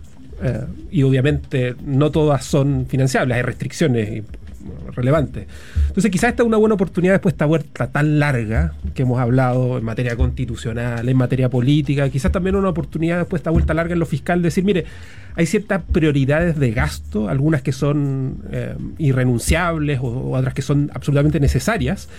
eh, 0.41 0.61
y 0.89 1.03
obviamente 1.03 1.75
no 1.83 2.09
todas 2.09 2.45
son 2.45 2.85
financiables, 2.87 3.35
hay 3.35 3.41
restricciones 3.41 4.23
relevante. 4.95 5.47
Entonces 5.87 6.11
quizás 6.11 6.31
esta 6.31 6.43
es 6.43 6.47
una 6.47 6.57
buena 6.57 6.75
oportunidad 6.75 7.13
después 7.13 7.33
de 7.33 7.35
esta 7.35 7.45
vuelta 7.45 7.87
tan 7.87 8.19
larga 8.19 8.73
que 8.93 9.03
hemos 9.03 9.19
hablado 9.19 9.77
en 9.77 9.85
materia 9.85 10.15
constitucional, 10.15 11.07
en 11.07 11.17
materia 11.17 11.49
política, 11.49 12.09
quizás 12.09 12.31
también 12.31 12.55
una 12.55 12.69
oportunidad 12.69 13.17
después 13.17 13.39
de 13.39 13.43
esta 13.43 13.51
vuelta 13.51 13.73
larga 13.73 13.93
en 13.93 13.99
lo 13.99 14.05
fiscal 14.05 14.41
de 14.41 14.47
decir, 14.47 14.63
mire, 14.63 14.85
hay 15.35 15.45
ciertas 15.45 15.81
prioridades 15.91 16.59
de 16.59 16.71
gasto, 16.71 17.29
algunas 17.29 17.61
que 17.61 17.71
son 17.71 18.43
eh, 18.51 18.75
irrenunciables 18.97 19.99
o, 20.01 20.31
otras 20.31 20.53
que 20.53 20.61
son 20.61 20.91
absolutamente 20.93 21.39
necesarias. 21.39 22.09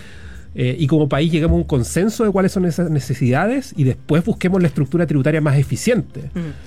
Eh, 0.52 0.74
y 0.80 0.88
como 0.88 1.08
país 1.08 1.30
lleguemos 1.30 1.54
a 1.54 1.58
un 1.58 1.64
consenso 1.64 2.24
de 2.24 2.32
cuáles 2.32 2.50
son 2.50 2.64
esas 2.64 2.90
necesidades 2.90 3.72
y 3.76 3.84
después 3.84 4.24
busquemos 4.24 4.60
la 4.60 4.66
estructura 4.66 5.06
tributaria 5.06 5.40
más 5.40 5.56
eficiente. 5.56 6.22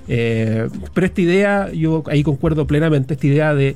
Eh, 0.08 0.70
pero 0.94 1.06
esta 1.06 1.22
idea, 1.22 1.70
yo 1.72 2.04
ahí 2.08 2.24
concuerdo 2.24 2.66
plenamente, 2.66 3.16
esta 3.16 3.28
idea 3.28 3.54
de 3.54 3.76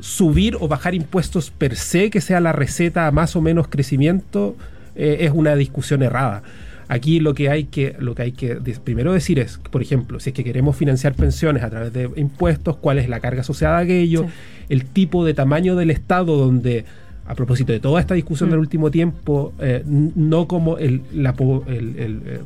subir 0.00 0.56
o 0.60 0.68
bajar 0.68 0.94
impuestos 0.94 1.50
per 1.50 1.76
se, 1.76 2.10
que 2.10 2.20
sea 2.20 2.40
la 2.40 2.52
receta 2.52 3.06
a 3.06 3.10
más 3.10 3.36
o 3.36 3.40
menos 3.40 3.68
crecimiento, 3.68 4.56
eh, 4.94 5.18
es 5.20 5.30
una 5.32 5.54
discusión 5.56 6.02
errada. 6.02 6.42
Aquí 6.88 7.20
lo 7.20 7.34
que 7.34 7.48
hay 7.48 7.64
que, 7.64 7.94
lo 8.00 8.14
que 8.16 8.22
hay 8.22 8.32
que 8.32 8.56
primero 8.82 9.12
decir 9.12 9.38
es, 9.38 9.58
por 9.58 9.80
ejemplo, 9.80 10.18
si 10.18 10.30
es 10.30 10.34
que 10.34 10.42
queremos 10.42 10.76
financiar 10.76 11.14
pensiones 11.14 11.62
a 11.62 11.70
través 11.70 11.92
de 11.92 12.10
impuestos, 12.16 12.76
cuál 12.76 12.98
es 12.98 13.08
la 13.08 13.20
carga 13.20 13.42
asociada 13.42 13.78
a 13.78 13.80
aquello, 13.80 14.26
el 14.68 14.84
tipo 14.86 15.24
de 15.24 15.32
tamaño 15.32 15.76
del 15.76 15.90
Estado 15.90 16.36
donde 16.36 16.84
a 17.26 17.36
propósito 17.36 17.72
de 17.72 17.78
toda 17.78 18.00
esta 18.00 18.14
discusión 18.14 18.48
mm. 18.48 18.52
del 18.52 18.60
último 18.60 18.90
tiempo, 18.90 19.52
eh, 19.60 19.84
no 19.86 20.48
como 20.48 20.78
el, 20.78 21.02
eh, 21.14 22.40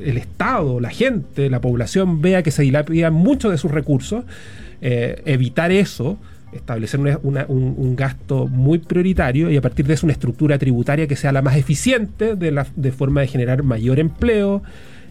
el, 0.00 0.16
Estado, 0.16 0.80
la 0.80 0.90
gente, 0.90 1.48
la 1.48 1.60
población 1.60 2.20
vea 2.20 2.42
que 2.42 2.50
se 2.50 2.62
dilapidan 2.62 3.14
mucho 3.14 3.50
de 3.50 3.58
sus 3.58 3.70
recursos, 3.70 4.24
evitar 4.80 5.70
eso 5.70 6.18
establecer 6.52 7.00
un, 7.00 7.96
gasto 7.96 8.46
muy 8.46 8.78
prioritario 8.78 9.50
y 9.50 9.56
a 9.56 9.60
partir 9.60 9.86
de 9.86 9.94
eso 9.94 10.06
una 10.06 10.12
estructura 10.12 10.58
tributaria 10.58 11.06
que 11.06 11.16
sea 11.16 11.32
la 11.32 11.42
más 11.42 11.56
eficiente 11.56 12.36
de, 12.36 12.50
la, 12.50 12.66
de 12.76 12.92
forma 12.92 13.20
de 13.20 13.26
generar 13.26 13.62
mayor 13.62 13.98
empleo, 13.98 14.62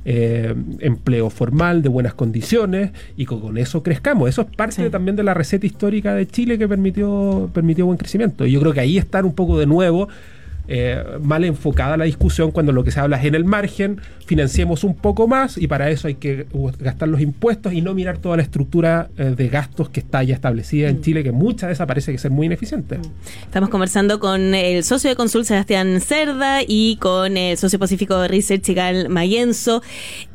eh, 0.06 0.53
empleo 0.79 1.29
formal 1.29 1.82
de 1.82 1.89
buenas 1.89 2.13
condiciones 2.13 2.91
y 3.15 3.25
con, 3.25 3.58
eso 3.58 3.84
crezcamos. 3.84 4.29
Eso 4.29 4.44
es 4.44 4.56
parte 4.56 4.89
también 4.89 5.15
de 5.15 5.24
la 5.24 5.34
receta 5.34 5.65
histórica 5.65 6.15
de 6.15 6.27
Chile 6.27 6.58
que 6.58 6.67
permitió, 6.67 7.50
permitió 7.53 7.86
buen 7.86 7.98
crecimiento. 7.98 8.46
Y 8.46 8.51
yo 8.51 8.60
creo 8.60 8.74
que 8.74 8.79
ahí 8.79 8.98
estar 8.98 9.25
un 9.25 9.34
poco 9.34 9.60
de 9.60 9.65
nuevo 9.65 10.08
eh, 10.68 11.04
mal 11.22 11.44
enfocada 11.46 11.98
la 11.98 12.06
discusión 12.06 12.52
cuando 12.52 12.72
lo 12.72 12.84
que 12.84 12.92
se 12.92 13.00
habla 13.00 13.18
es 13.18 13.26
en 13.26 13.36
el 13.36 13.46
margen, 13.46 14.02
financiemos 14.26 14.84
un 14.84 14.96
poco 14.96 15.28
más 15.28 15.58
y 15.58 15.68
para 15.68 15.90
eso 15.90 16.08
hay 16.08 16.16
que 16.16 16.46
gastar 16.80 17.08
los 17.08 17.22
impuestos 17.22 17.74
y 17.74 17.82
no 17.82 17.94
mirar 17.94 18.18
toda 18.18 18.36
la 18.38 18.44
estructura 18.44 19.10
eh, 19.18 19.34
de 19.36 19.48
gastos 19.48 19.90
que 19.90 20.02
está 20.02 20.22
ya 20.24 20.36
establecida 20.36 20.90
en 20.90 20.98
mm. 20.98 21.02
Chile, 21.02 21.24
que 21.24 21.32
muchas 21.32 21.70
de 21.70 21.74
esas 21.74 21.88
parece 21.88 22.12
que 22.12 22.18
ser 22.18 22.32
muy 22.32 22.48
ineficiente. 22.48 22.98
Mm. 22.98 23.02
Estamos 23.44 23.70
conversando 23.70 24.20
con 24.20 24.54
el 24.54 24.84
socio 24.84 25.10
de 25.10 25.16
Consul 25.16 25.46
Sebastián 25.46 26.02
Cerda 26.02 26.60
y 26.68 26.98
con 26.98 27.38
el 27.38 27.58
socio 27.58 27.80
pacífico 27.80 28.20
de 28.20 28.28
Research 28.28 28.62
Chigal 28.62 29.10
Mayenzo. 29.10 29.82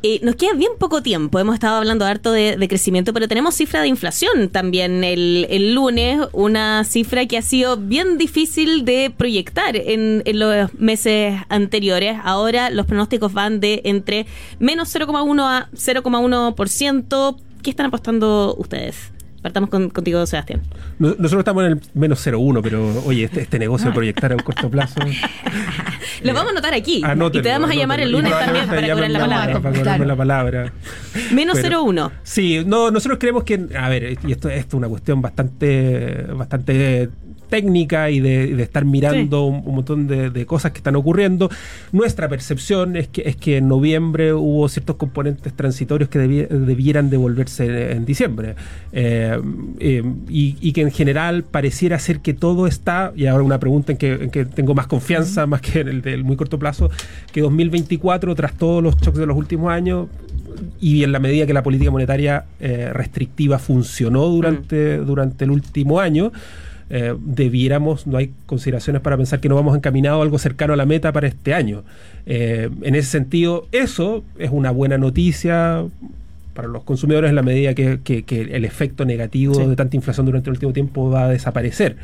Eh, 0.01 0.19
nos 0.23 0.35
queda 0.35 0.53
bien 0.53 0.71
poco 0.79 1.03
tiempo, 1.03 1.39
hemos 1.39 1.53
estado 1.53 1.77
hablando 1.77 2.05
harto 2.05 2.31
de, 2.31 2.63
crecimiento, 2.67 3.13
pero 3.13 3.27
tenemos 3.27 3.55
cifra 3.55 3.81
de 3.81 3.89
inflación 3.89 4.49
también 4.49 5.03
el, 5.03 5.45
el 5.49 5.75
lunes, 5.75 6.19
una 6.31 6.83
cifra 6.85 7.25
que 7.27 7.37
ha 7.37 7.41
sido 7.41 7.77
bien 7.77 8.17
difícil 8.17 8.85
de 8.85 9.13
proyectar 9.15 9.75
en 9.75 10.22
en 10.25 10.39
los 10.39 10.73
meses 10.75 11.39
anteriores. 11.49 12.17
Ahora 12.23 12.69
los 12.69 12.85
pronósticos 12.85 13.33
van 13.33 13.59
de 13.59 13.81
entre 13.85 14.25
menos 14.59 14.93
0,1 14.93 15.41
a 15.43 15.69
0,1%. 15.71 17.37
¿Qué 17.61 17.69
están 17.69 17.85
apostando 17.87 18.55
ustedes? 18.57 19.13
Partamos 19.43 19.69
contigo, 19.69 20.25
Sebastián. 20.25 20.61
Nosotros 20.99 21.39
estamos 21.39 21.65
en 21.65 21.71
el 21.73 21.81
menos 21.93 22.25
0,1, 22.25 22.61
pero 22.63 23.03
oye, 23.05 23.25
este, 23.25 23.41
este 23.41 23.59
negocio 23.59 23.89
de 23.89 23.93
proyectar 23.93 24.31
a 24.31 24.35
un 24.35 24.41
corto 24.41 24.69
plazo. 24.69 25.01
Lo 26.23 26.33
vamos 26.33 26.47
a 26.47 26.51
anotar 26.51 26.73
aquí. 26.73 27.03
y 27.33 27.41
te 27.41 27.49
vamos 27.49 27.69
a 27.69 27.73
llamar 27.73 27.99
el 27.99 28.13
lunes 28.13 28.31
también 28.31 28.67
para 28.67 28.89
cobrar 28.89 29.11
la 29.11 29.19
palabra. 29.19 29.61
Para 29.61 30.05
la 30.05 30.15
palabra. 30.15 30.73
Menos 31.33 31.57
0,1. 31.57 32.11
Sí, 32.23 32.63
no, 32.65 32.89
nosotros 32.89 33.19
creemos 33.19 33.43
que, 33.43 33.67
a 33.77 33.89
ver, 33.89 34.17
y 34.25 34.31
esto, 34.31 34.47
esto 34.47 34.49
es 34.49 34.73
una 34.75 34.87
cuestión 34.87 35.21
bastante, 35.21 36.25
bastante 36.33 37.09
técnica 37.53 38.09
y 38.09 38.19
de, 38.19 38.59
estar 38.63 38.83
mirando 38.83 39.45
un, 39.45 39.75
montón 39.75 40.07
de, 40.07 40.45
cosas 40.47 40.71
que 40.71 40.79
están 40.79 40.95
ocurriendo. 40.95 41.51
Nuestra 41.91 42.27
percepción 42.27 42.97
es 42.97 43.07
que, 43.09 43.21
es 43.27 43.35
que 43.35 43.57
en 43.57 43.67
noviembre 43.67 44.33
hubo 44.33 44.67
ciertos 44.69 44.95
componentes 44.95 45.53
transitorios 45.53 46.09
que 46.09 46.17
debieran 46.17 47.11
devolverse 47.11 47.91
en, 47.91 48.05
diciembre. 48.05 48.55
Eh, 48.91 49.39
eh, 49.79 50.03
y, 50.29 50.73
que 50.73 50.81
en 50.81 50.89
general 50.89 51.43
pareciera 51.43 51.99
ser 51.99 52.21
que 52.21 52.33
todo 52.33 52.65
está, 52.65 53.13
y 53.15 53.27
ahora 53.27 53.43
una 53.43 53.59
pregunta 53.59 53.91
en 53.91 53.99
que, 53.99 54.45
tengo 54.45 54.73
más 54.73 54.87
confianza, 54.87 55.45
más 55.45 55.61
que 55.61 55.81
en 55.81 55.89
el 55.89 56.01
del 56.01 56.23
muy 56.23 56.35
corto 56.35 56.57
plazo, 56.57 56.89
que 57.31 57.41
2024, 57.41 58.33
tras 58.33 58.57
todos 58.57 58.81
los 58.81 58.97
choques 58.97 59.19
de 59.19 59.27
los 59.27 59.37
últimos 59.37 59.71
años, 59.71 60.07
y 60.81 61.03
en 61.03 61.11
la 61.11 61.19
medida 61.19 61.45
que 61.45 61.53
la 61.53 61.61
política 61.61 61.91
monetaria 61.91 62.45
eh, 62.59 62.89
restrictiva 62.93 63.59
funcionó 63.59 64.25
durante, 64.25 64.97
durante 64.97 65.45
el 65.45 65.51
último 65.51 65.99
año, 65.99 66.31
eh, 66.95 67.15
debiéramos, 67.19 68.05
no 68.05 68.19
hay 68.19 68.31
consideraciones 68.45 69.01
para 69.01 69.17
pensar 69.17 69.39
que 69.39 69.49
no 69.49 69.55
vamos 69.55 69.75
encaminado 69.75 70.19
a 70.19 70.23
algo 70.23 70.37
cercano 70.37 70.73
a 70.73 70.75
la 70.75 70.85
meta 70.85 71.11
para 71.11 71.25
este 71.27 71.55
año. 71.55 71.81
Eh, 72.27 72.69
en 72.83 72.93
ese 72.93 73.09
sentido, 73.09 73.67
eso 73.71 74.23
es 74.37 74.51
una 74.51 74.69
buena 74.69 74.99
noticia 74.99 75.85
para 76.53 76.67
los 76.67 76.83
consumidores 76.83 77.29
en 77.29 77.35
la 77.35 77.41
medida 77.41 77.73
que, 77.73 77.99
el 78.29 78.63
efecto 78.63 79.05
negativo 79.05 79.57
de 79.67 79.75
tanta 79.75 79.95
inflación 79.95 80.27
durante 80.27 80.51
el 80.51 80.53
último 80.53 80.71
tiempo 80.71 81.09
va 81.09 81.25
a 81.25 81.29
desaparecer. 81.29 81.95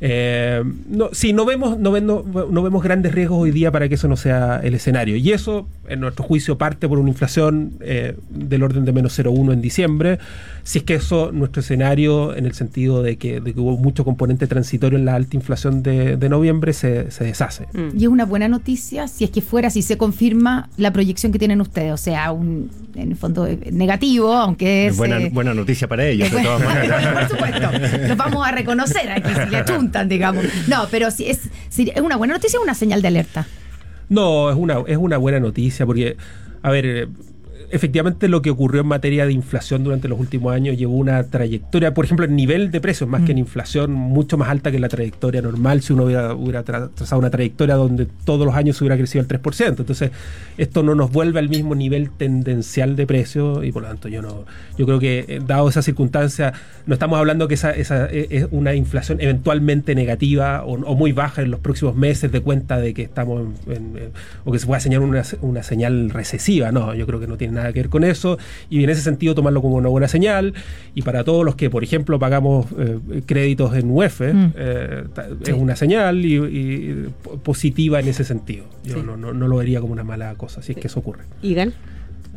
Eh, 0.00 0.62
no, 0.88 1.10
sí, 1.12 1.32
no 1.32 1.44
vemos, 1.44 1.78
no, 1.78 1.98
no, 2.00 2.62
vemos 2.62 2.82
grandes 2.82 3.14
riesgos 3.14 3.38
hoy 3.38 3.50
día 3.50 3.72
para 3.72 3.88
que 3.88 3.94
eso 3.94 4.08
no 4.08 4.16
sea 4.16 4.60
el 4.62 4.74
escenario. 4.74 5.16
Y 5.16 5.32
eso, 5.32 5.66
en 5.88 6.00
nuestro 6.00 6.24
juicio, 6.24 6.58
parte 6.58 6.88
por 6.88 6.98
una 6.98 7.08
inflación 7.08 7.72
eh, 7.80 8.16
del 8.28 8.62
orden 8.62 8.84
de 8.84 8.92
menos 8.92 9.18
0,1 9.18 9.52
en 9.52 9.60
diciembre. 9.60 10.18
Si 10.64 10.78
es 10.78 10.84
que 10.84 10.94
eso, 10.94 11.30
nuestro 11.32 11.60
escenario, 11.60 12.34
en 12.36 12.44
el 12.44 12.52
sentido 12.52 13.02
de 13.02 13.16
que, 13.16 13.40
hubo 13.56 13.76
mucho 13.76 14.04
componente 14.04 14.46
transitorio 14.46 14.98
en 14.98 15.04
la 15.04 15.14
alta 15.14 15.36
inflación 15.36 15.82
de, 15.82 16.28
noviembre, 16.28 16.72
se, 16.72 17.04
deshace. 17.20 17.66
Mm. 17.72 17.96
Y 17.98 18.02
es 18.02 18.08
una 18.08 18.24
buena 18.24 18.48
noticia 18.48 19.06
si 19.08 19.24
es 19.24 19.30
que 19.30 19.40
fuera, 19.40 19.70
si 19.70 19.82
se 19.82 19.96
confirma 19.96 20.68
la 20.76 20.92
proyección 20.92 21.32
que 21.32 21.38
tienen 21.38 21.60
ustedes. 21.60 21.92
O 21.92 21.96
sea, 21.96 22.32
un, 22.32 22.70
en 22.96 23.12
el 23.12 23.16
fondo 23.16 23.46
eh, 23.46 23.58
negativo, 23.70 24.34
aunque 24.34 24.88
es. 24.88 24.96
Buena, 24.96 25.20
buena 25.30 25.54
noticia 25.54 25.88
para 25.88 26.06
ellos, 26.06 26.30
de 26.30 26.42
todas 26.42 26.64
maneras. 26.64 27.28
Por 27.28 27.38
supuesto. 27.38 28.08
Los 28.08 28.16
vamos 28.16 28.46
a 28.46 28.50
reconocer 28.50 29.10
aquí 29.10 29.30
si 29.32 29.50
le 29.50 29.58
digamos. 30.08 30.44
No, 30.68 30.86
pero 30.90 31.10
si 31.10 31.28
es, 31.28 31.40
es 31.76 32.00
una 32.00 32.16
buena 32.16 32.34
noticia 32.34 32.58
o 32.58 32.62
una 32.62 32.74
señal 32.74 33.02
de 33.02 33.08
alerta. 33.08 33.46
No, 34.08 34.50
es 34.50 34.56
una, 34.56 34.82
es 34.86 34.96
una 34.96 35.16
buena 35.16 35.40
noticia 35.40 35.84
porque, 35.86 36.16
a 36.62 36.70
ver, 36.70 37.08
efectivamente 37.70 38.28
lo 38.28 38.42
que 38.42 38.50
ocurrió 38.50 38.80
en 38.80 38.88
materia 38.88 39.26
de 39.26 39.32
inflación 39.32 39.84
durante 39.84 40.08
los 40.08 40.18
últimos 40.18 40.54
años 40.54 40.76
llevó 40.76 40.94
una 40.94 41.22
trayectoria, 41.24 41.94
por 41.94 42.04
ejemplo, 42.04 42.24
el 42.24 42.34
nivel 42.34 42.70
de 42.70 42.80
precios, 42.80 43.08
más 43.08 43.22
que 43.22 43.32
en 43.32 43.36
mm. 43.36 43.40
inflación, 43.40 43.92
mucho 43.92 44.36
más 44.36 44.48
alta 44.48 44.70
que 44.70 44.78
la 44.78 44.88
trayectoria 44.88 45.42
normal 45.42 45.82
si 45.82 45.92
uno 45.92 46.04
hubiera, 46.04 46.62
trazado 46.62 47.18
una 47.18 47.30
trayectoria 47.30 47.74
donde 47.74 48.06
todos 48.24 48.46
los 48.46 48.54
años 48.54 48.76
se 48.76 48.84
hubiera 48.84 48.96
crecido 48.96 49.22
el 49.22 49.28
3%. 49.28 49.78
Entonces, 49.78 50.10
esto 50.58 50.82
no 50.82 50.94
nos 50.94 51.12
vuelve 51.12 51.38
al 51.38 51.48
mismo 51.48 51.74
nivel 51.74 52.10
tendencial 52.10 52.96
de 52.96 53.06
precios 53.06 53.64
y 53.64 53.72
por 53.72 53.82
lo 53.82 53.88
tanto 53.88 54.08
yo 54.08 54.22
no 54.22 54.44
yo 54.78 54.86
creo 54.86 54.98
que 54.98 55.24
eh, 55.28 55.40
dado 55.44 55.68
esa 55.68 55.82
circunstancia 55.82 56.52
no 56.86 56.94
estamos 56.94 57.18
hablando 57.18 57.48
que 57.48 57.54
esa, 57.54 57.70
esa 57.70 58.06
e, 58.06 58.28
es 58.30 58.46
una 58.50 58.74
inflación 58.74 59.20
eventualmente 59.20 59.94
negativa 59.94 60.64
o, 60.64 60.76
muy 60.94 61.12
baja 61.12 61.42
en 61.42 61.50
los 61.50 61.60
próximos 61.60 61.94
meses 61.96 62.32
de 62.32 62.40
cuenta 62.40 62.78
de 62.78 62.94
que 62.94 63.02
estamos 63.02 63.48
en, 63.66 64.10
o 64.44 64.52
que 64.52 64.58
se 64.58 64.66
pueda 64.66 64.80
señalar 64.80 65.08
una, 65.08 65.22
una 65.40 65.62
señal 65.62 66.10
recesiva. 66.10 66.72
No, 66.72 66.94
yo 66.94 67.06
creo 67.06 67.20
que 67.20 67.26
no 67.26 67.36
tiene 67.36 67.55
nada 67.56 67.72
que 67.72 67.80
ver 67.80 67.88
con 67.88 68.04
eso 68.04 68.38
y 68.70 68.84
en 68.84 68.90
ese 68.90 69.02
sentido 69.02 69.34
tomarlo 69.34 69.62
como 69.62 69.76
una 69.76 69.88
buena 69.88 70.08
señal 70.08 70.54
y 70.94 71.02
para 71.02 71.24
todos 71.24 71.44
los 71.44 71.56
que 71.56 71.70
por 71.70 71.82
ejemplo 71.82 72.18
pagamos 72.18 72.66
eh, 72.78 73.22
créditos 73.26 73.74
en 73.74 73.90
UEF 73.90 74.20
mm. 74.20 74.52
eh, 74.54 75.04
es 75.44 75.52
una 75.52 75.76
señal 75.76 76.24
y, 76.24 77.08
positiva 77.42 78.00
en 78.00 78.08
ese 78.08 78.24
sentido. 78.24 78.64
Yo 78.84 79.02
no, 79.02 79.16
no, 79.16 79.32
lo 79.32 79.56
vería 79.56 79.80
como 79.80 79.92
una 79.92 80.04
mala 80.04 80.34
cosa 80.34 80.62
si 80.62 80.72
es 80.72 80.78
que 80.78 80.86
eso 80.86 81.00
ocurre. 81.00 81.24
¿Igan? 81.42 81.72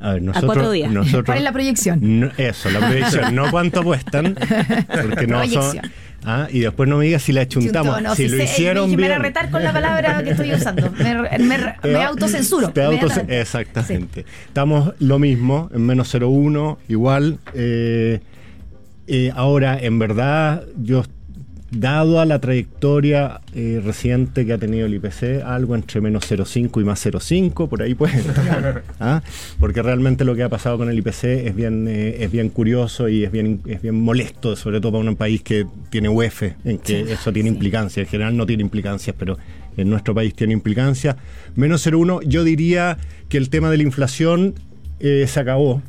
A 0.01 0.13
ver, 0.13 0.21
nosotros, 0.21 0.77
nosotros, 0.89 1.25
¿Cuál 1.25 1.39
es 1.39 1.43
la 1.43 1.51
proyección? 1.51 2.31
eso, 2.37 2.69
la 2.69 2.79
proyección, 2.79 3.35
no 3.35 3.51
cuánto 3.51 3.83
cuestan, 3.83 4.33
porque 4.87 5.27
no 5.27 5.45
son, 5.45 5.77
Ah, 6.25 6.47
y 6.51 6.59
después 6.59 6.89
no 6.89 6.97
me 6.97 7.05
digas 7.05 7.23
si 7.23 7.31
la 7.31 7.47
chuntamos. 7.47 7.97
si, 8.15 8.27
lo 8.27 8.43
hicieron 8.43 8.95
bien. 8.95 9.09
Me 9.09 9.15
a 9.15 9.19
retar 9.19 9.49
con 9.49 9.63
la 9.63 9.71
palabra 9.71 10.23
que 10.23 10.31
estoy 10.31 10.53
usando. 10.53 10.91
Me, 10.99 12.03
autocensuro. 12.03 12.71
exactamente. 13.27 14.25
Estamos 14.47 14.93
lo 14.99 15.19
mismo, 15.19 15.69
en 15.73 15.85
menos 15.85 16.13
0,1, 16.13 16.77
igual. 16.87 17.39
Eh, 17.53 18.19
eh, 19.07 19.31
ahora, 19.35 19.79
en 19.79 19.97
verdad, 19.97 20.63
yo 20.77 21.03
dado 21.71 22.19
a 22.19 22.25
la 22.25 22.39
trayectoria 22.39 23.41
eh, 23.53 23.81
reciente 23.83 24.45
que 24.45 24.53
ha 24.53 24.57
tenido 24.57 24.87
el 24.87 24.95
IPC, 24.95 25.43
algo 25.45 25.75
entre 25.75 26.01
menos 26.01 26.29
0,5 26.29 26.81
y 26.81 26.83
más 26.83 27.05
0,5, 27.05 27.69
por 27.69 27.81
ahí 27.81 27.93
puede 27.93 28.17
estar. 28.17 28.83
¿ah? 28.99 29.21
Porque 29.59 29.81
realmente 29.81 30.25
lo 30.25 30.35
que 30.35 30.43
ha 30.43 30.49
pasado 30.49 30.77
con 30.77 30.89
el 30.89 30.97
IPC 30.97 31.23
es 31.23 31.55
bien, 31.55 31.87
eh, 31.87 32.17
es 32.23 32.31
bien 32.31 32.49
curioso 32.49 33.07
y 33.09 33.23
es 33.23 33.31
bien, 33.31 33.61
es 33.67 33.81
bien 33.81 33.95
molesto, 33.95 34.55
sobre 34.55 34.81
todo 34.81 34.93
para 34.93 35.09
un 35.09 35.15
país 35.15 35.41
que 35.41 35.67
tiene 35.89 36.09
UEF, 36.09 36.43
en 36.65 36.79
que 36.79 37.01
eso 37.13 37.31
tiene 37.31 37.49
implicancias. 37.49 38.05
En 38.05 38.09
general 38.09 38.35
no 38.35 38.45
tiene 38.45 38.63
implicancias, 38.63 39.15
pero 39.17 39.37
en 39.77 39.89
nuestro 39.89 40.15
país 40.15 40.33
tiene 40.33 40.53
implicancias. 40.53 41.15
Menos 41.55 41.85
0,1, 41.85 42.23
yo 42.23 42.43
diría 42.43 42.97
que 43.29 43.37
el 43.37 43.49
tema 43.49 43.69
de 43.69 43.77
la 43.77 43.83
inflación 43.83 44.55
eh, 44.99 45.25
se 45.27 45.39
acabó. 45.39 45.81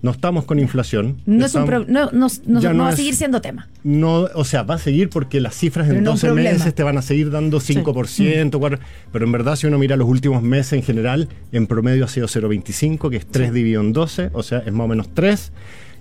No 0.00 0.12
estamos 0.12 0.44
con 0.44 0.60
inflación. 0.60 1.16
No, 1.26 1.44
es 1.46 1.54
un 1.56 1.64
no, 1.66 1.80
no- 1.88 2.10
no- 2.46 2.60
Ya 2.60 2.68
no 2.70 2.74
no 2.78 2.84
va 2.84 2.90
a 2.90 2.96
seguir 2.96 3.16
siendo 3.16 3.40
tema. 3.40 3.68
no, 3.82 4.28
o 4.34 4.44
sea, 4.44 4.62
va 4.62 4.74
a 4.74 4.78
seguir 4.78 5.08
porque 5.10 5.40
las 5.40 5.56
cifras 5.56 5.86
Pero 5.88 5.98
en 5.98 6.04
no 6.04 6.10
un 6.12 6.14
12 6.16 6.26
problema. 6.28 6.52
meses 6.52 6.72
te 6.74 6.82
van 6.84 6.98
a 6.98 7.02
seguir 7.02 7.30
dando 7.32 7.58
5%, 7.60 8.58
cuatro- 8.60 8.78
pero 9.12 9.24
en 9.26 9.32
verdad 9.32 9.56
si 9.56 9.66
uno 9.66 9.76
mira 9.78 9.96
los 9.96 10.08
últimos 10.08 10.40
meses 10.42 10.74
en 10.74 10.82
general, 10.84 11.28
en 11.50 11.66
promedio 11.66 12.04
ha 12.04 12.08
sido 12.08 12.28
0,25, 12.28 13.10
que 13.10 13.16
es 13.16 13.26
3 13.26 13.52
dividido 13.52 13.80
en 13.80 13.92
12, 13.92 14.30
o 14.34 14.42
sea, 14.44 14.58
es 14.60 14.72
más 14.72 14.84
o 14.84 14.88
menos 14.88 15.08
3. 15.14 15.50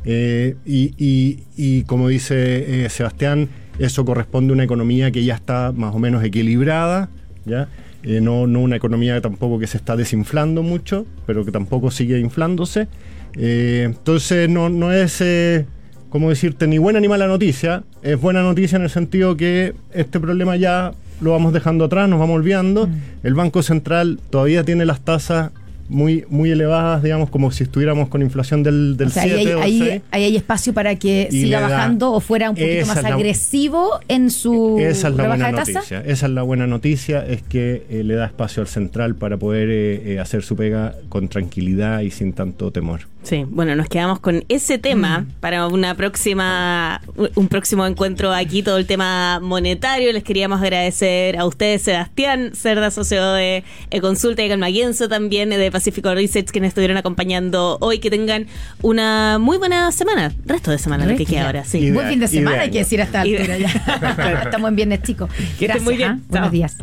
Eh, 0.06 0.56
y, 0.66 0.94
y- 0.98 1.40
y 1.58 1.82
como 1.84 2.08
dice 2.08 2.86
eh, 2.86 2.90
Sebastián, 2.90 3.50
eso 3.80 4.06
corresponde 4.06 4.52
a 4.52 4.54
una 4.54 4.64
economía 4.64 5.12
que 5.12 5.24
ya 5.26 5.34
está 5.36 5.72
más 5.76 5.94
o 5.96 6.00
menos 6.00 6.24
equilibrada, 6.24 7.10
¿ya? 7.46 7.68
Eh, 8.04 8.22
no, 8.22 8.46
no 8.48 8.62
una 8.62 8.76
economía 8.76 9.20
tampoco 9.22 9.58
que 9.60 9.68
se 9.68 9.78
está 9.78 9.96
desinflando 9.96 10.62
mucho, 10.64 11.06
pero 11.26 11.44
que 11.44 11.52
tampoco 11.52 11.90
sigue 11.92 12.20
inflándose. 12.20 12.88
Eh, 13.36 13.84
entonces 13.86 14.50
no, 14.50 14.70
no 14.70 14.92
es, 14.94 15.20
eh, 15.22 15.66
como 16.10 16.30
decirte, 16.30 16.68
ni 16.68 16.78
buena 16.78 17.00
ni 17.00 17.08
mala 17.08 17.28
noticia. 17.28 17.84
Es 18.02 18.20
buena 18.20 18.42
noticia 18.42 18.76
en 18.78 18.84
el 18.84 18.90
sentido 18.90 19.36
que 19.38 19.74
este 19.94 20.20
problema 20.20 20.56
ya 20.56 20.94
lo 21.22 21.32
vamos 21.32 21.54
dejando 21.54 21.86
atrás, 21.86 22.08
nos 22.10 22.20
vamos 22.20 22.36
olvidando. 22.38 22.90
El 23.24 23.34
Banco 23.34 23.64
Central 23.64 24.20
todavía 24.30 24.64
tiene 24.64 24.86
las 24.86 25.02
tasas 25.02 25.52
muy, 25.90 26.26
muy 26.30 26.52
elevadas, 26.52 27.02
digamos, 27.02 27.30
como 27.30 27.50
si 27.50 27.64
estuviéramos 27.64 28.10
con 28.10 28.22
inflación 28.22 28.62
del, 28.62 28.98
del 28.98 29.08
O 29.08 29.12
sea, 29.12 29.24
ahí 29.24 29.30
7 29.36 29.48
hay, 29.50 29.54
o 29.56 29.62
ahí- 29.62 29.80
6. 29.80 30.02
ahí 30.12 30.24
hay 30.26 30.36
espacio 30.36 30.74
para 30.74 30.96
que 30.96 31.30
Y 31.32 31.44
siga 31.44 31.62
bajando 31.62 32.12
o 32.12 32.20
fuera 32.20 32.50
un 32.50 32.58
poquito 32.58 32.86
más 32.88 33.02
la- 33.04 33.16
agresivo 33.16 34.00
en 34.10 34.30
su 34.30 34.78
Esa 34.82 35.08
es 35.08 35.16
la 35.16 35.28
buena 35.30 35.48
de 35.48 35.54
tasa. 35.54 35.72
noticia. 35.72 36.00
Esa 36.06 36.26
es 36.26 36.32
la 36.34 36.42
buena 36.42 36.68
noticia, 36.68 37.26
es 37.26 37.42
que 37.42 37.86
eh, 37.90 38.04
le 38.04 38.16
da 38.16 38.26
espacio 38.26 38.62
al 38.62 38.68
central 38.68 39.16
para 39.16 39.38
poder 39.38 39.70
eh, 39.70 40.14
eh, 40.16 40.20
hacer 40.20 40.44
su 40.44 40.58
pega 40.58 40.94
con 41.08 41.30
tranquilidad 41.30 42.02
y 42.02 42.12
sin 42.12 42.34
tanto 42.34 42.70
temor. 42.72 43.02
Sí, 43.28 43.46
bueno, 43.50 43.76
nos 43.76 43.90
quedamos 43.90 44.22
con 44.22 44.46
ese 44.48 44.78
tema 44.78 45.20
Mm. 45.20 45.32
para 45.42 45.68
una 45.68 45.96
próxima, 45.96 47.02
un 47.36 47.48
próximo 47.50 47.86
encuentro 47.86 48.32
aquí, 48.34 48.64
todo 48.64 48.78
el 48.78 48.86
tema 48.86 49.42
monetario. 49.42 50.14
Les 50.14 50.24
queríamos 50.24 50.62
agradecer 50.62 51.38
a 51.38 51.44
ustedes, 51.46 51.82
Sebastián 51.82 52.52
Cerda, 52.54 52.90
socio 52.90 53.34
de 53.34 53.66
eh, 53.92 54.00
Consulta 54.00 54.44
y 54.46 54.48
Calmaguenzo, 54.48 55.10
también 55.10 55.50
de 55.50 55.70
Pacífico 55.72 56.14
Research, 56.14 56.52
quienes 56.52 56.70
estuvieron 56.70 56.96
acompañando 56.96 57.78
hoy. 57.82 58.00
Que 58.00 58.10
tengan 58.10 58.48
una 58.82 59.40
muy 59.40 59.58
buena 59.58 59.92
semana, 59.92 60.32
resto 60.46 60.72
de 60.72 60.78
semana, 60.78 61.06
lo 61.06 61.18
que 61.18 61.26
queda 61.26 61.48
ahora, 61.48 61.66
sí. 61.66 61.92
Buen 61.92 62.08
fin 62.08 62.20
de 62.22 62.30
semana, 62.30 62.62
hay 62.62 62.72
que 62.72 62.78
decir 62.80 63.02
hasta 63.02 63.22
altura 63.22 63.58
ya. 63.58 64.42
Estamos 64.46 64.70
en 64.70 64.76
viernes, 64.78 65.02
chicos. 65.04 65.30
Que 65.60 65.66
Gracias. 65.66 65.84
muy 65.84 65.98
bien. 65.98 66.12
¿ah? 66.12 66.20
Buenos 66.30 66.52
días. 66.52 66.78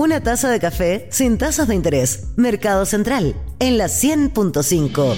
Una 0.00 0.20
taza 0.22 0.48
de 0.48 0.58
café 0.58 1.06
sin 1.10 1.36
tasas 1.36 1.68
de 1.68 1.74
interés. 1.74 2.28
Mercado 2.36 2.86
Central, 2.86 3.36
en 3.58 3.76
la 3.76 3.84
100.5. 3.84 5.14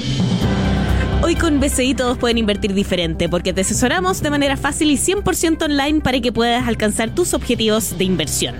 Hoy 1.22 1.36
con 1.36 1.60
BCI 1.60 1.94
todos 1.94 2.18
pueden 2.18 2.38
invertir 2.38 2.74
diferente 2.74 3.28
porque 3.28 3.52
te 3.52 3.60
asesoramos 3.60 4.20
de 4.22 4.30
manera 4.30 4.56
fácil 4.56 4.90
y 4.90 4.96
100% 4.96 5.66
online 5.66 6.00
para 6.00 6.18
que 6.18 6.32
puedas 6.32 6.66
alcanzar 6.66 7.14
tus 7.14 7.32
objetivos 7.32 7.96
de 7.96 8.02
inversión. 8.02 8.56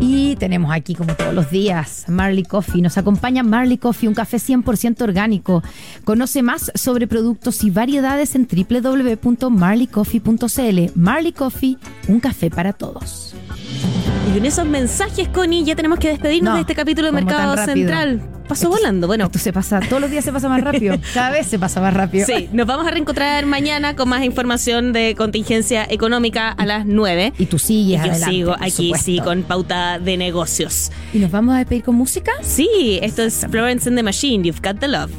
Y 0.00 0.36
tenemos 0.36 0.70
aquí, 0.70 0.94
como 0.94 1.16
todos 1.16 1.34
los 1.34 1.50
días, 1.50 2.04
Marley 2.06 2.44
Coffee. 2.44 2.80
Nos 2.80 2.98
acompaña 2.98 3.42
Marley 3.42 3.78
Coffee, 3.78 4.08
un 4.08 4.14
café 4.14 4.36
100% 4.36 5.02
orgánico. 5.02 5.64
Conoce 6.04 6.44
más 6.44 6.70
sobre 6.76 7.08
productos 7.08 7.64
y 7.64 7.70
variedades 7.70 8.36
en 8.36 8.46
www.marleycoffee.cl. 8.46 10.92
Marley 10.94 11.32
Coffee, 11.32 11.78
un 12.06 12.20
café 12.20 12.48
para 12.48 12.72
todos. 12.72 13.34
Y 14.28 14.30
con 14.30 14.44
esos 14.44 14.66
mensajes, 14.66 15.28
Connie, 15.28 15.64
ya 15.64 15.74
tenemos 15.74 15.98
que 15.98 16.08
despedirnos 16.08 16.50
No, 16.50 16.54
de 16.56 16.60
este 16.60 16.74
capítulo 16.74 17.06
de 17.10 17.12
¿cómo 17.12 17.24
Mercado? 17.24 17.64
Central. 17.64 18.20
Pasó 18.46 18.68
volando, 18.68 19.06
bueno. 19.06 19.26
Esto 19.26 19.38
se 19.38 19.52
pasa, 19.52 19.80
todos 19.80 20.00
los 20.02 20.10
días 20.10 20.24
se 20.24 20.32
pasa 20.32 20.48
más 20.48 20.62
rápido. 20.62 20.96
Cada 21.14 21.30
vez 21.30 21.46
se 21.46 21.58
pasa 21.58 21.80
más 21.80 21.94
rápido. 21.94 22.26
Sí, 22.26 22.48
nos 22.52 22.66
vamos 22.66 22.86
a 22.86 22.90
reencontrar 22.90 23.44
mañana 23.46 23.94
con 23.96 24.08
más 24.08 24.22
información 24.24 24.92
de 24.92 25.14
contingencia 25.16 25.86
económica 25.88 26.50
a 26.50 26.66
las 26.66 26.84
9. 26.86 27.34
Y 27.38 27.46
tú 27.46 27.58
sigues 27.58 28.00
Y 28.02 28.06
yo 28.06 28.10
adelante, 28.10 28.30
sigo 28.34 28.52
aquí, 28.58 28.70
supuesto. 28.70 29.04
sí, 29.04 29.20
con 29.20 29.42
pauta 29.42 29.98
de 29.98 30.16
negocios. 30.16 30.90
¿Y 31.12 31.18
nos 31.18 31.30
vamos 31.30 31.54
a 31.54 31.58
despedir 31.58 31.84
con 31.84 31.94
música? 31.94 32.32
Sí, 32.42 32.98
esto 33.02 33.22
es 33.22 33.46
Florence 33.50 33.88
and 33.88 33.96
the 33.98 34.02
Machine, 34.02 34.44
You've 34.44 34.60
Got 34.62 34.78
the 34.80 34.88
Love. 34.88 35.10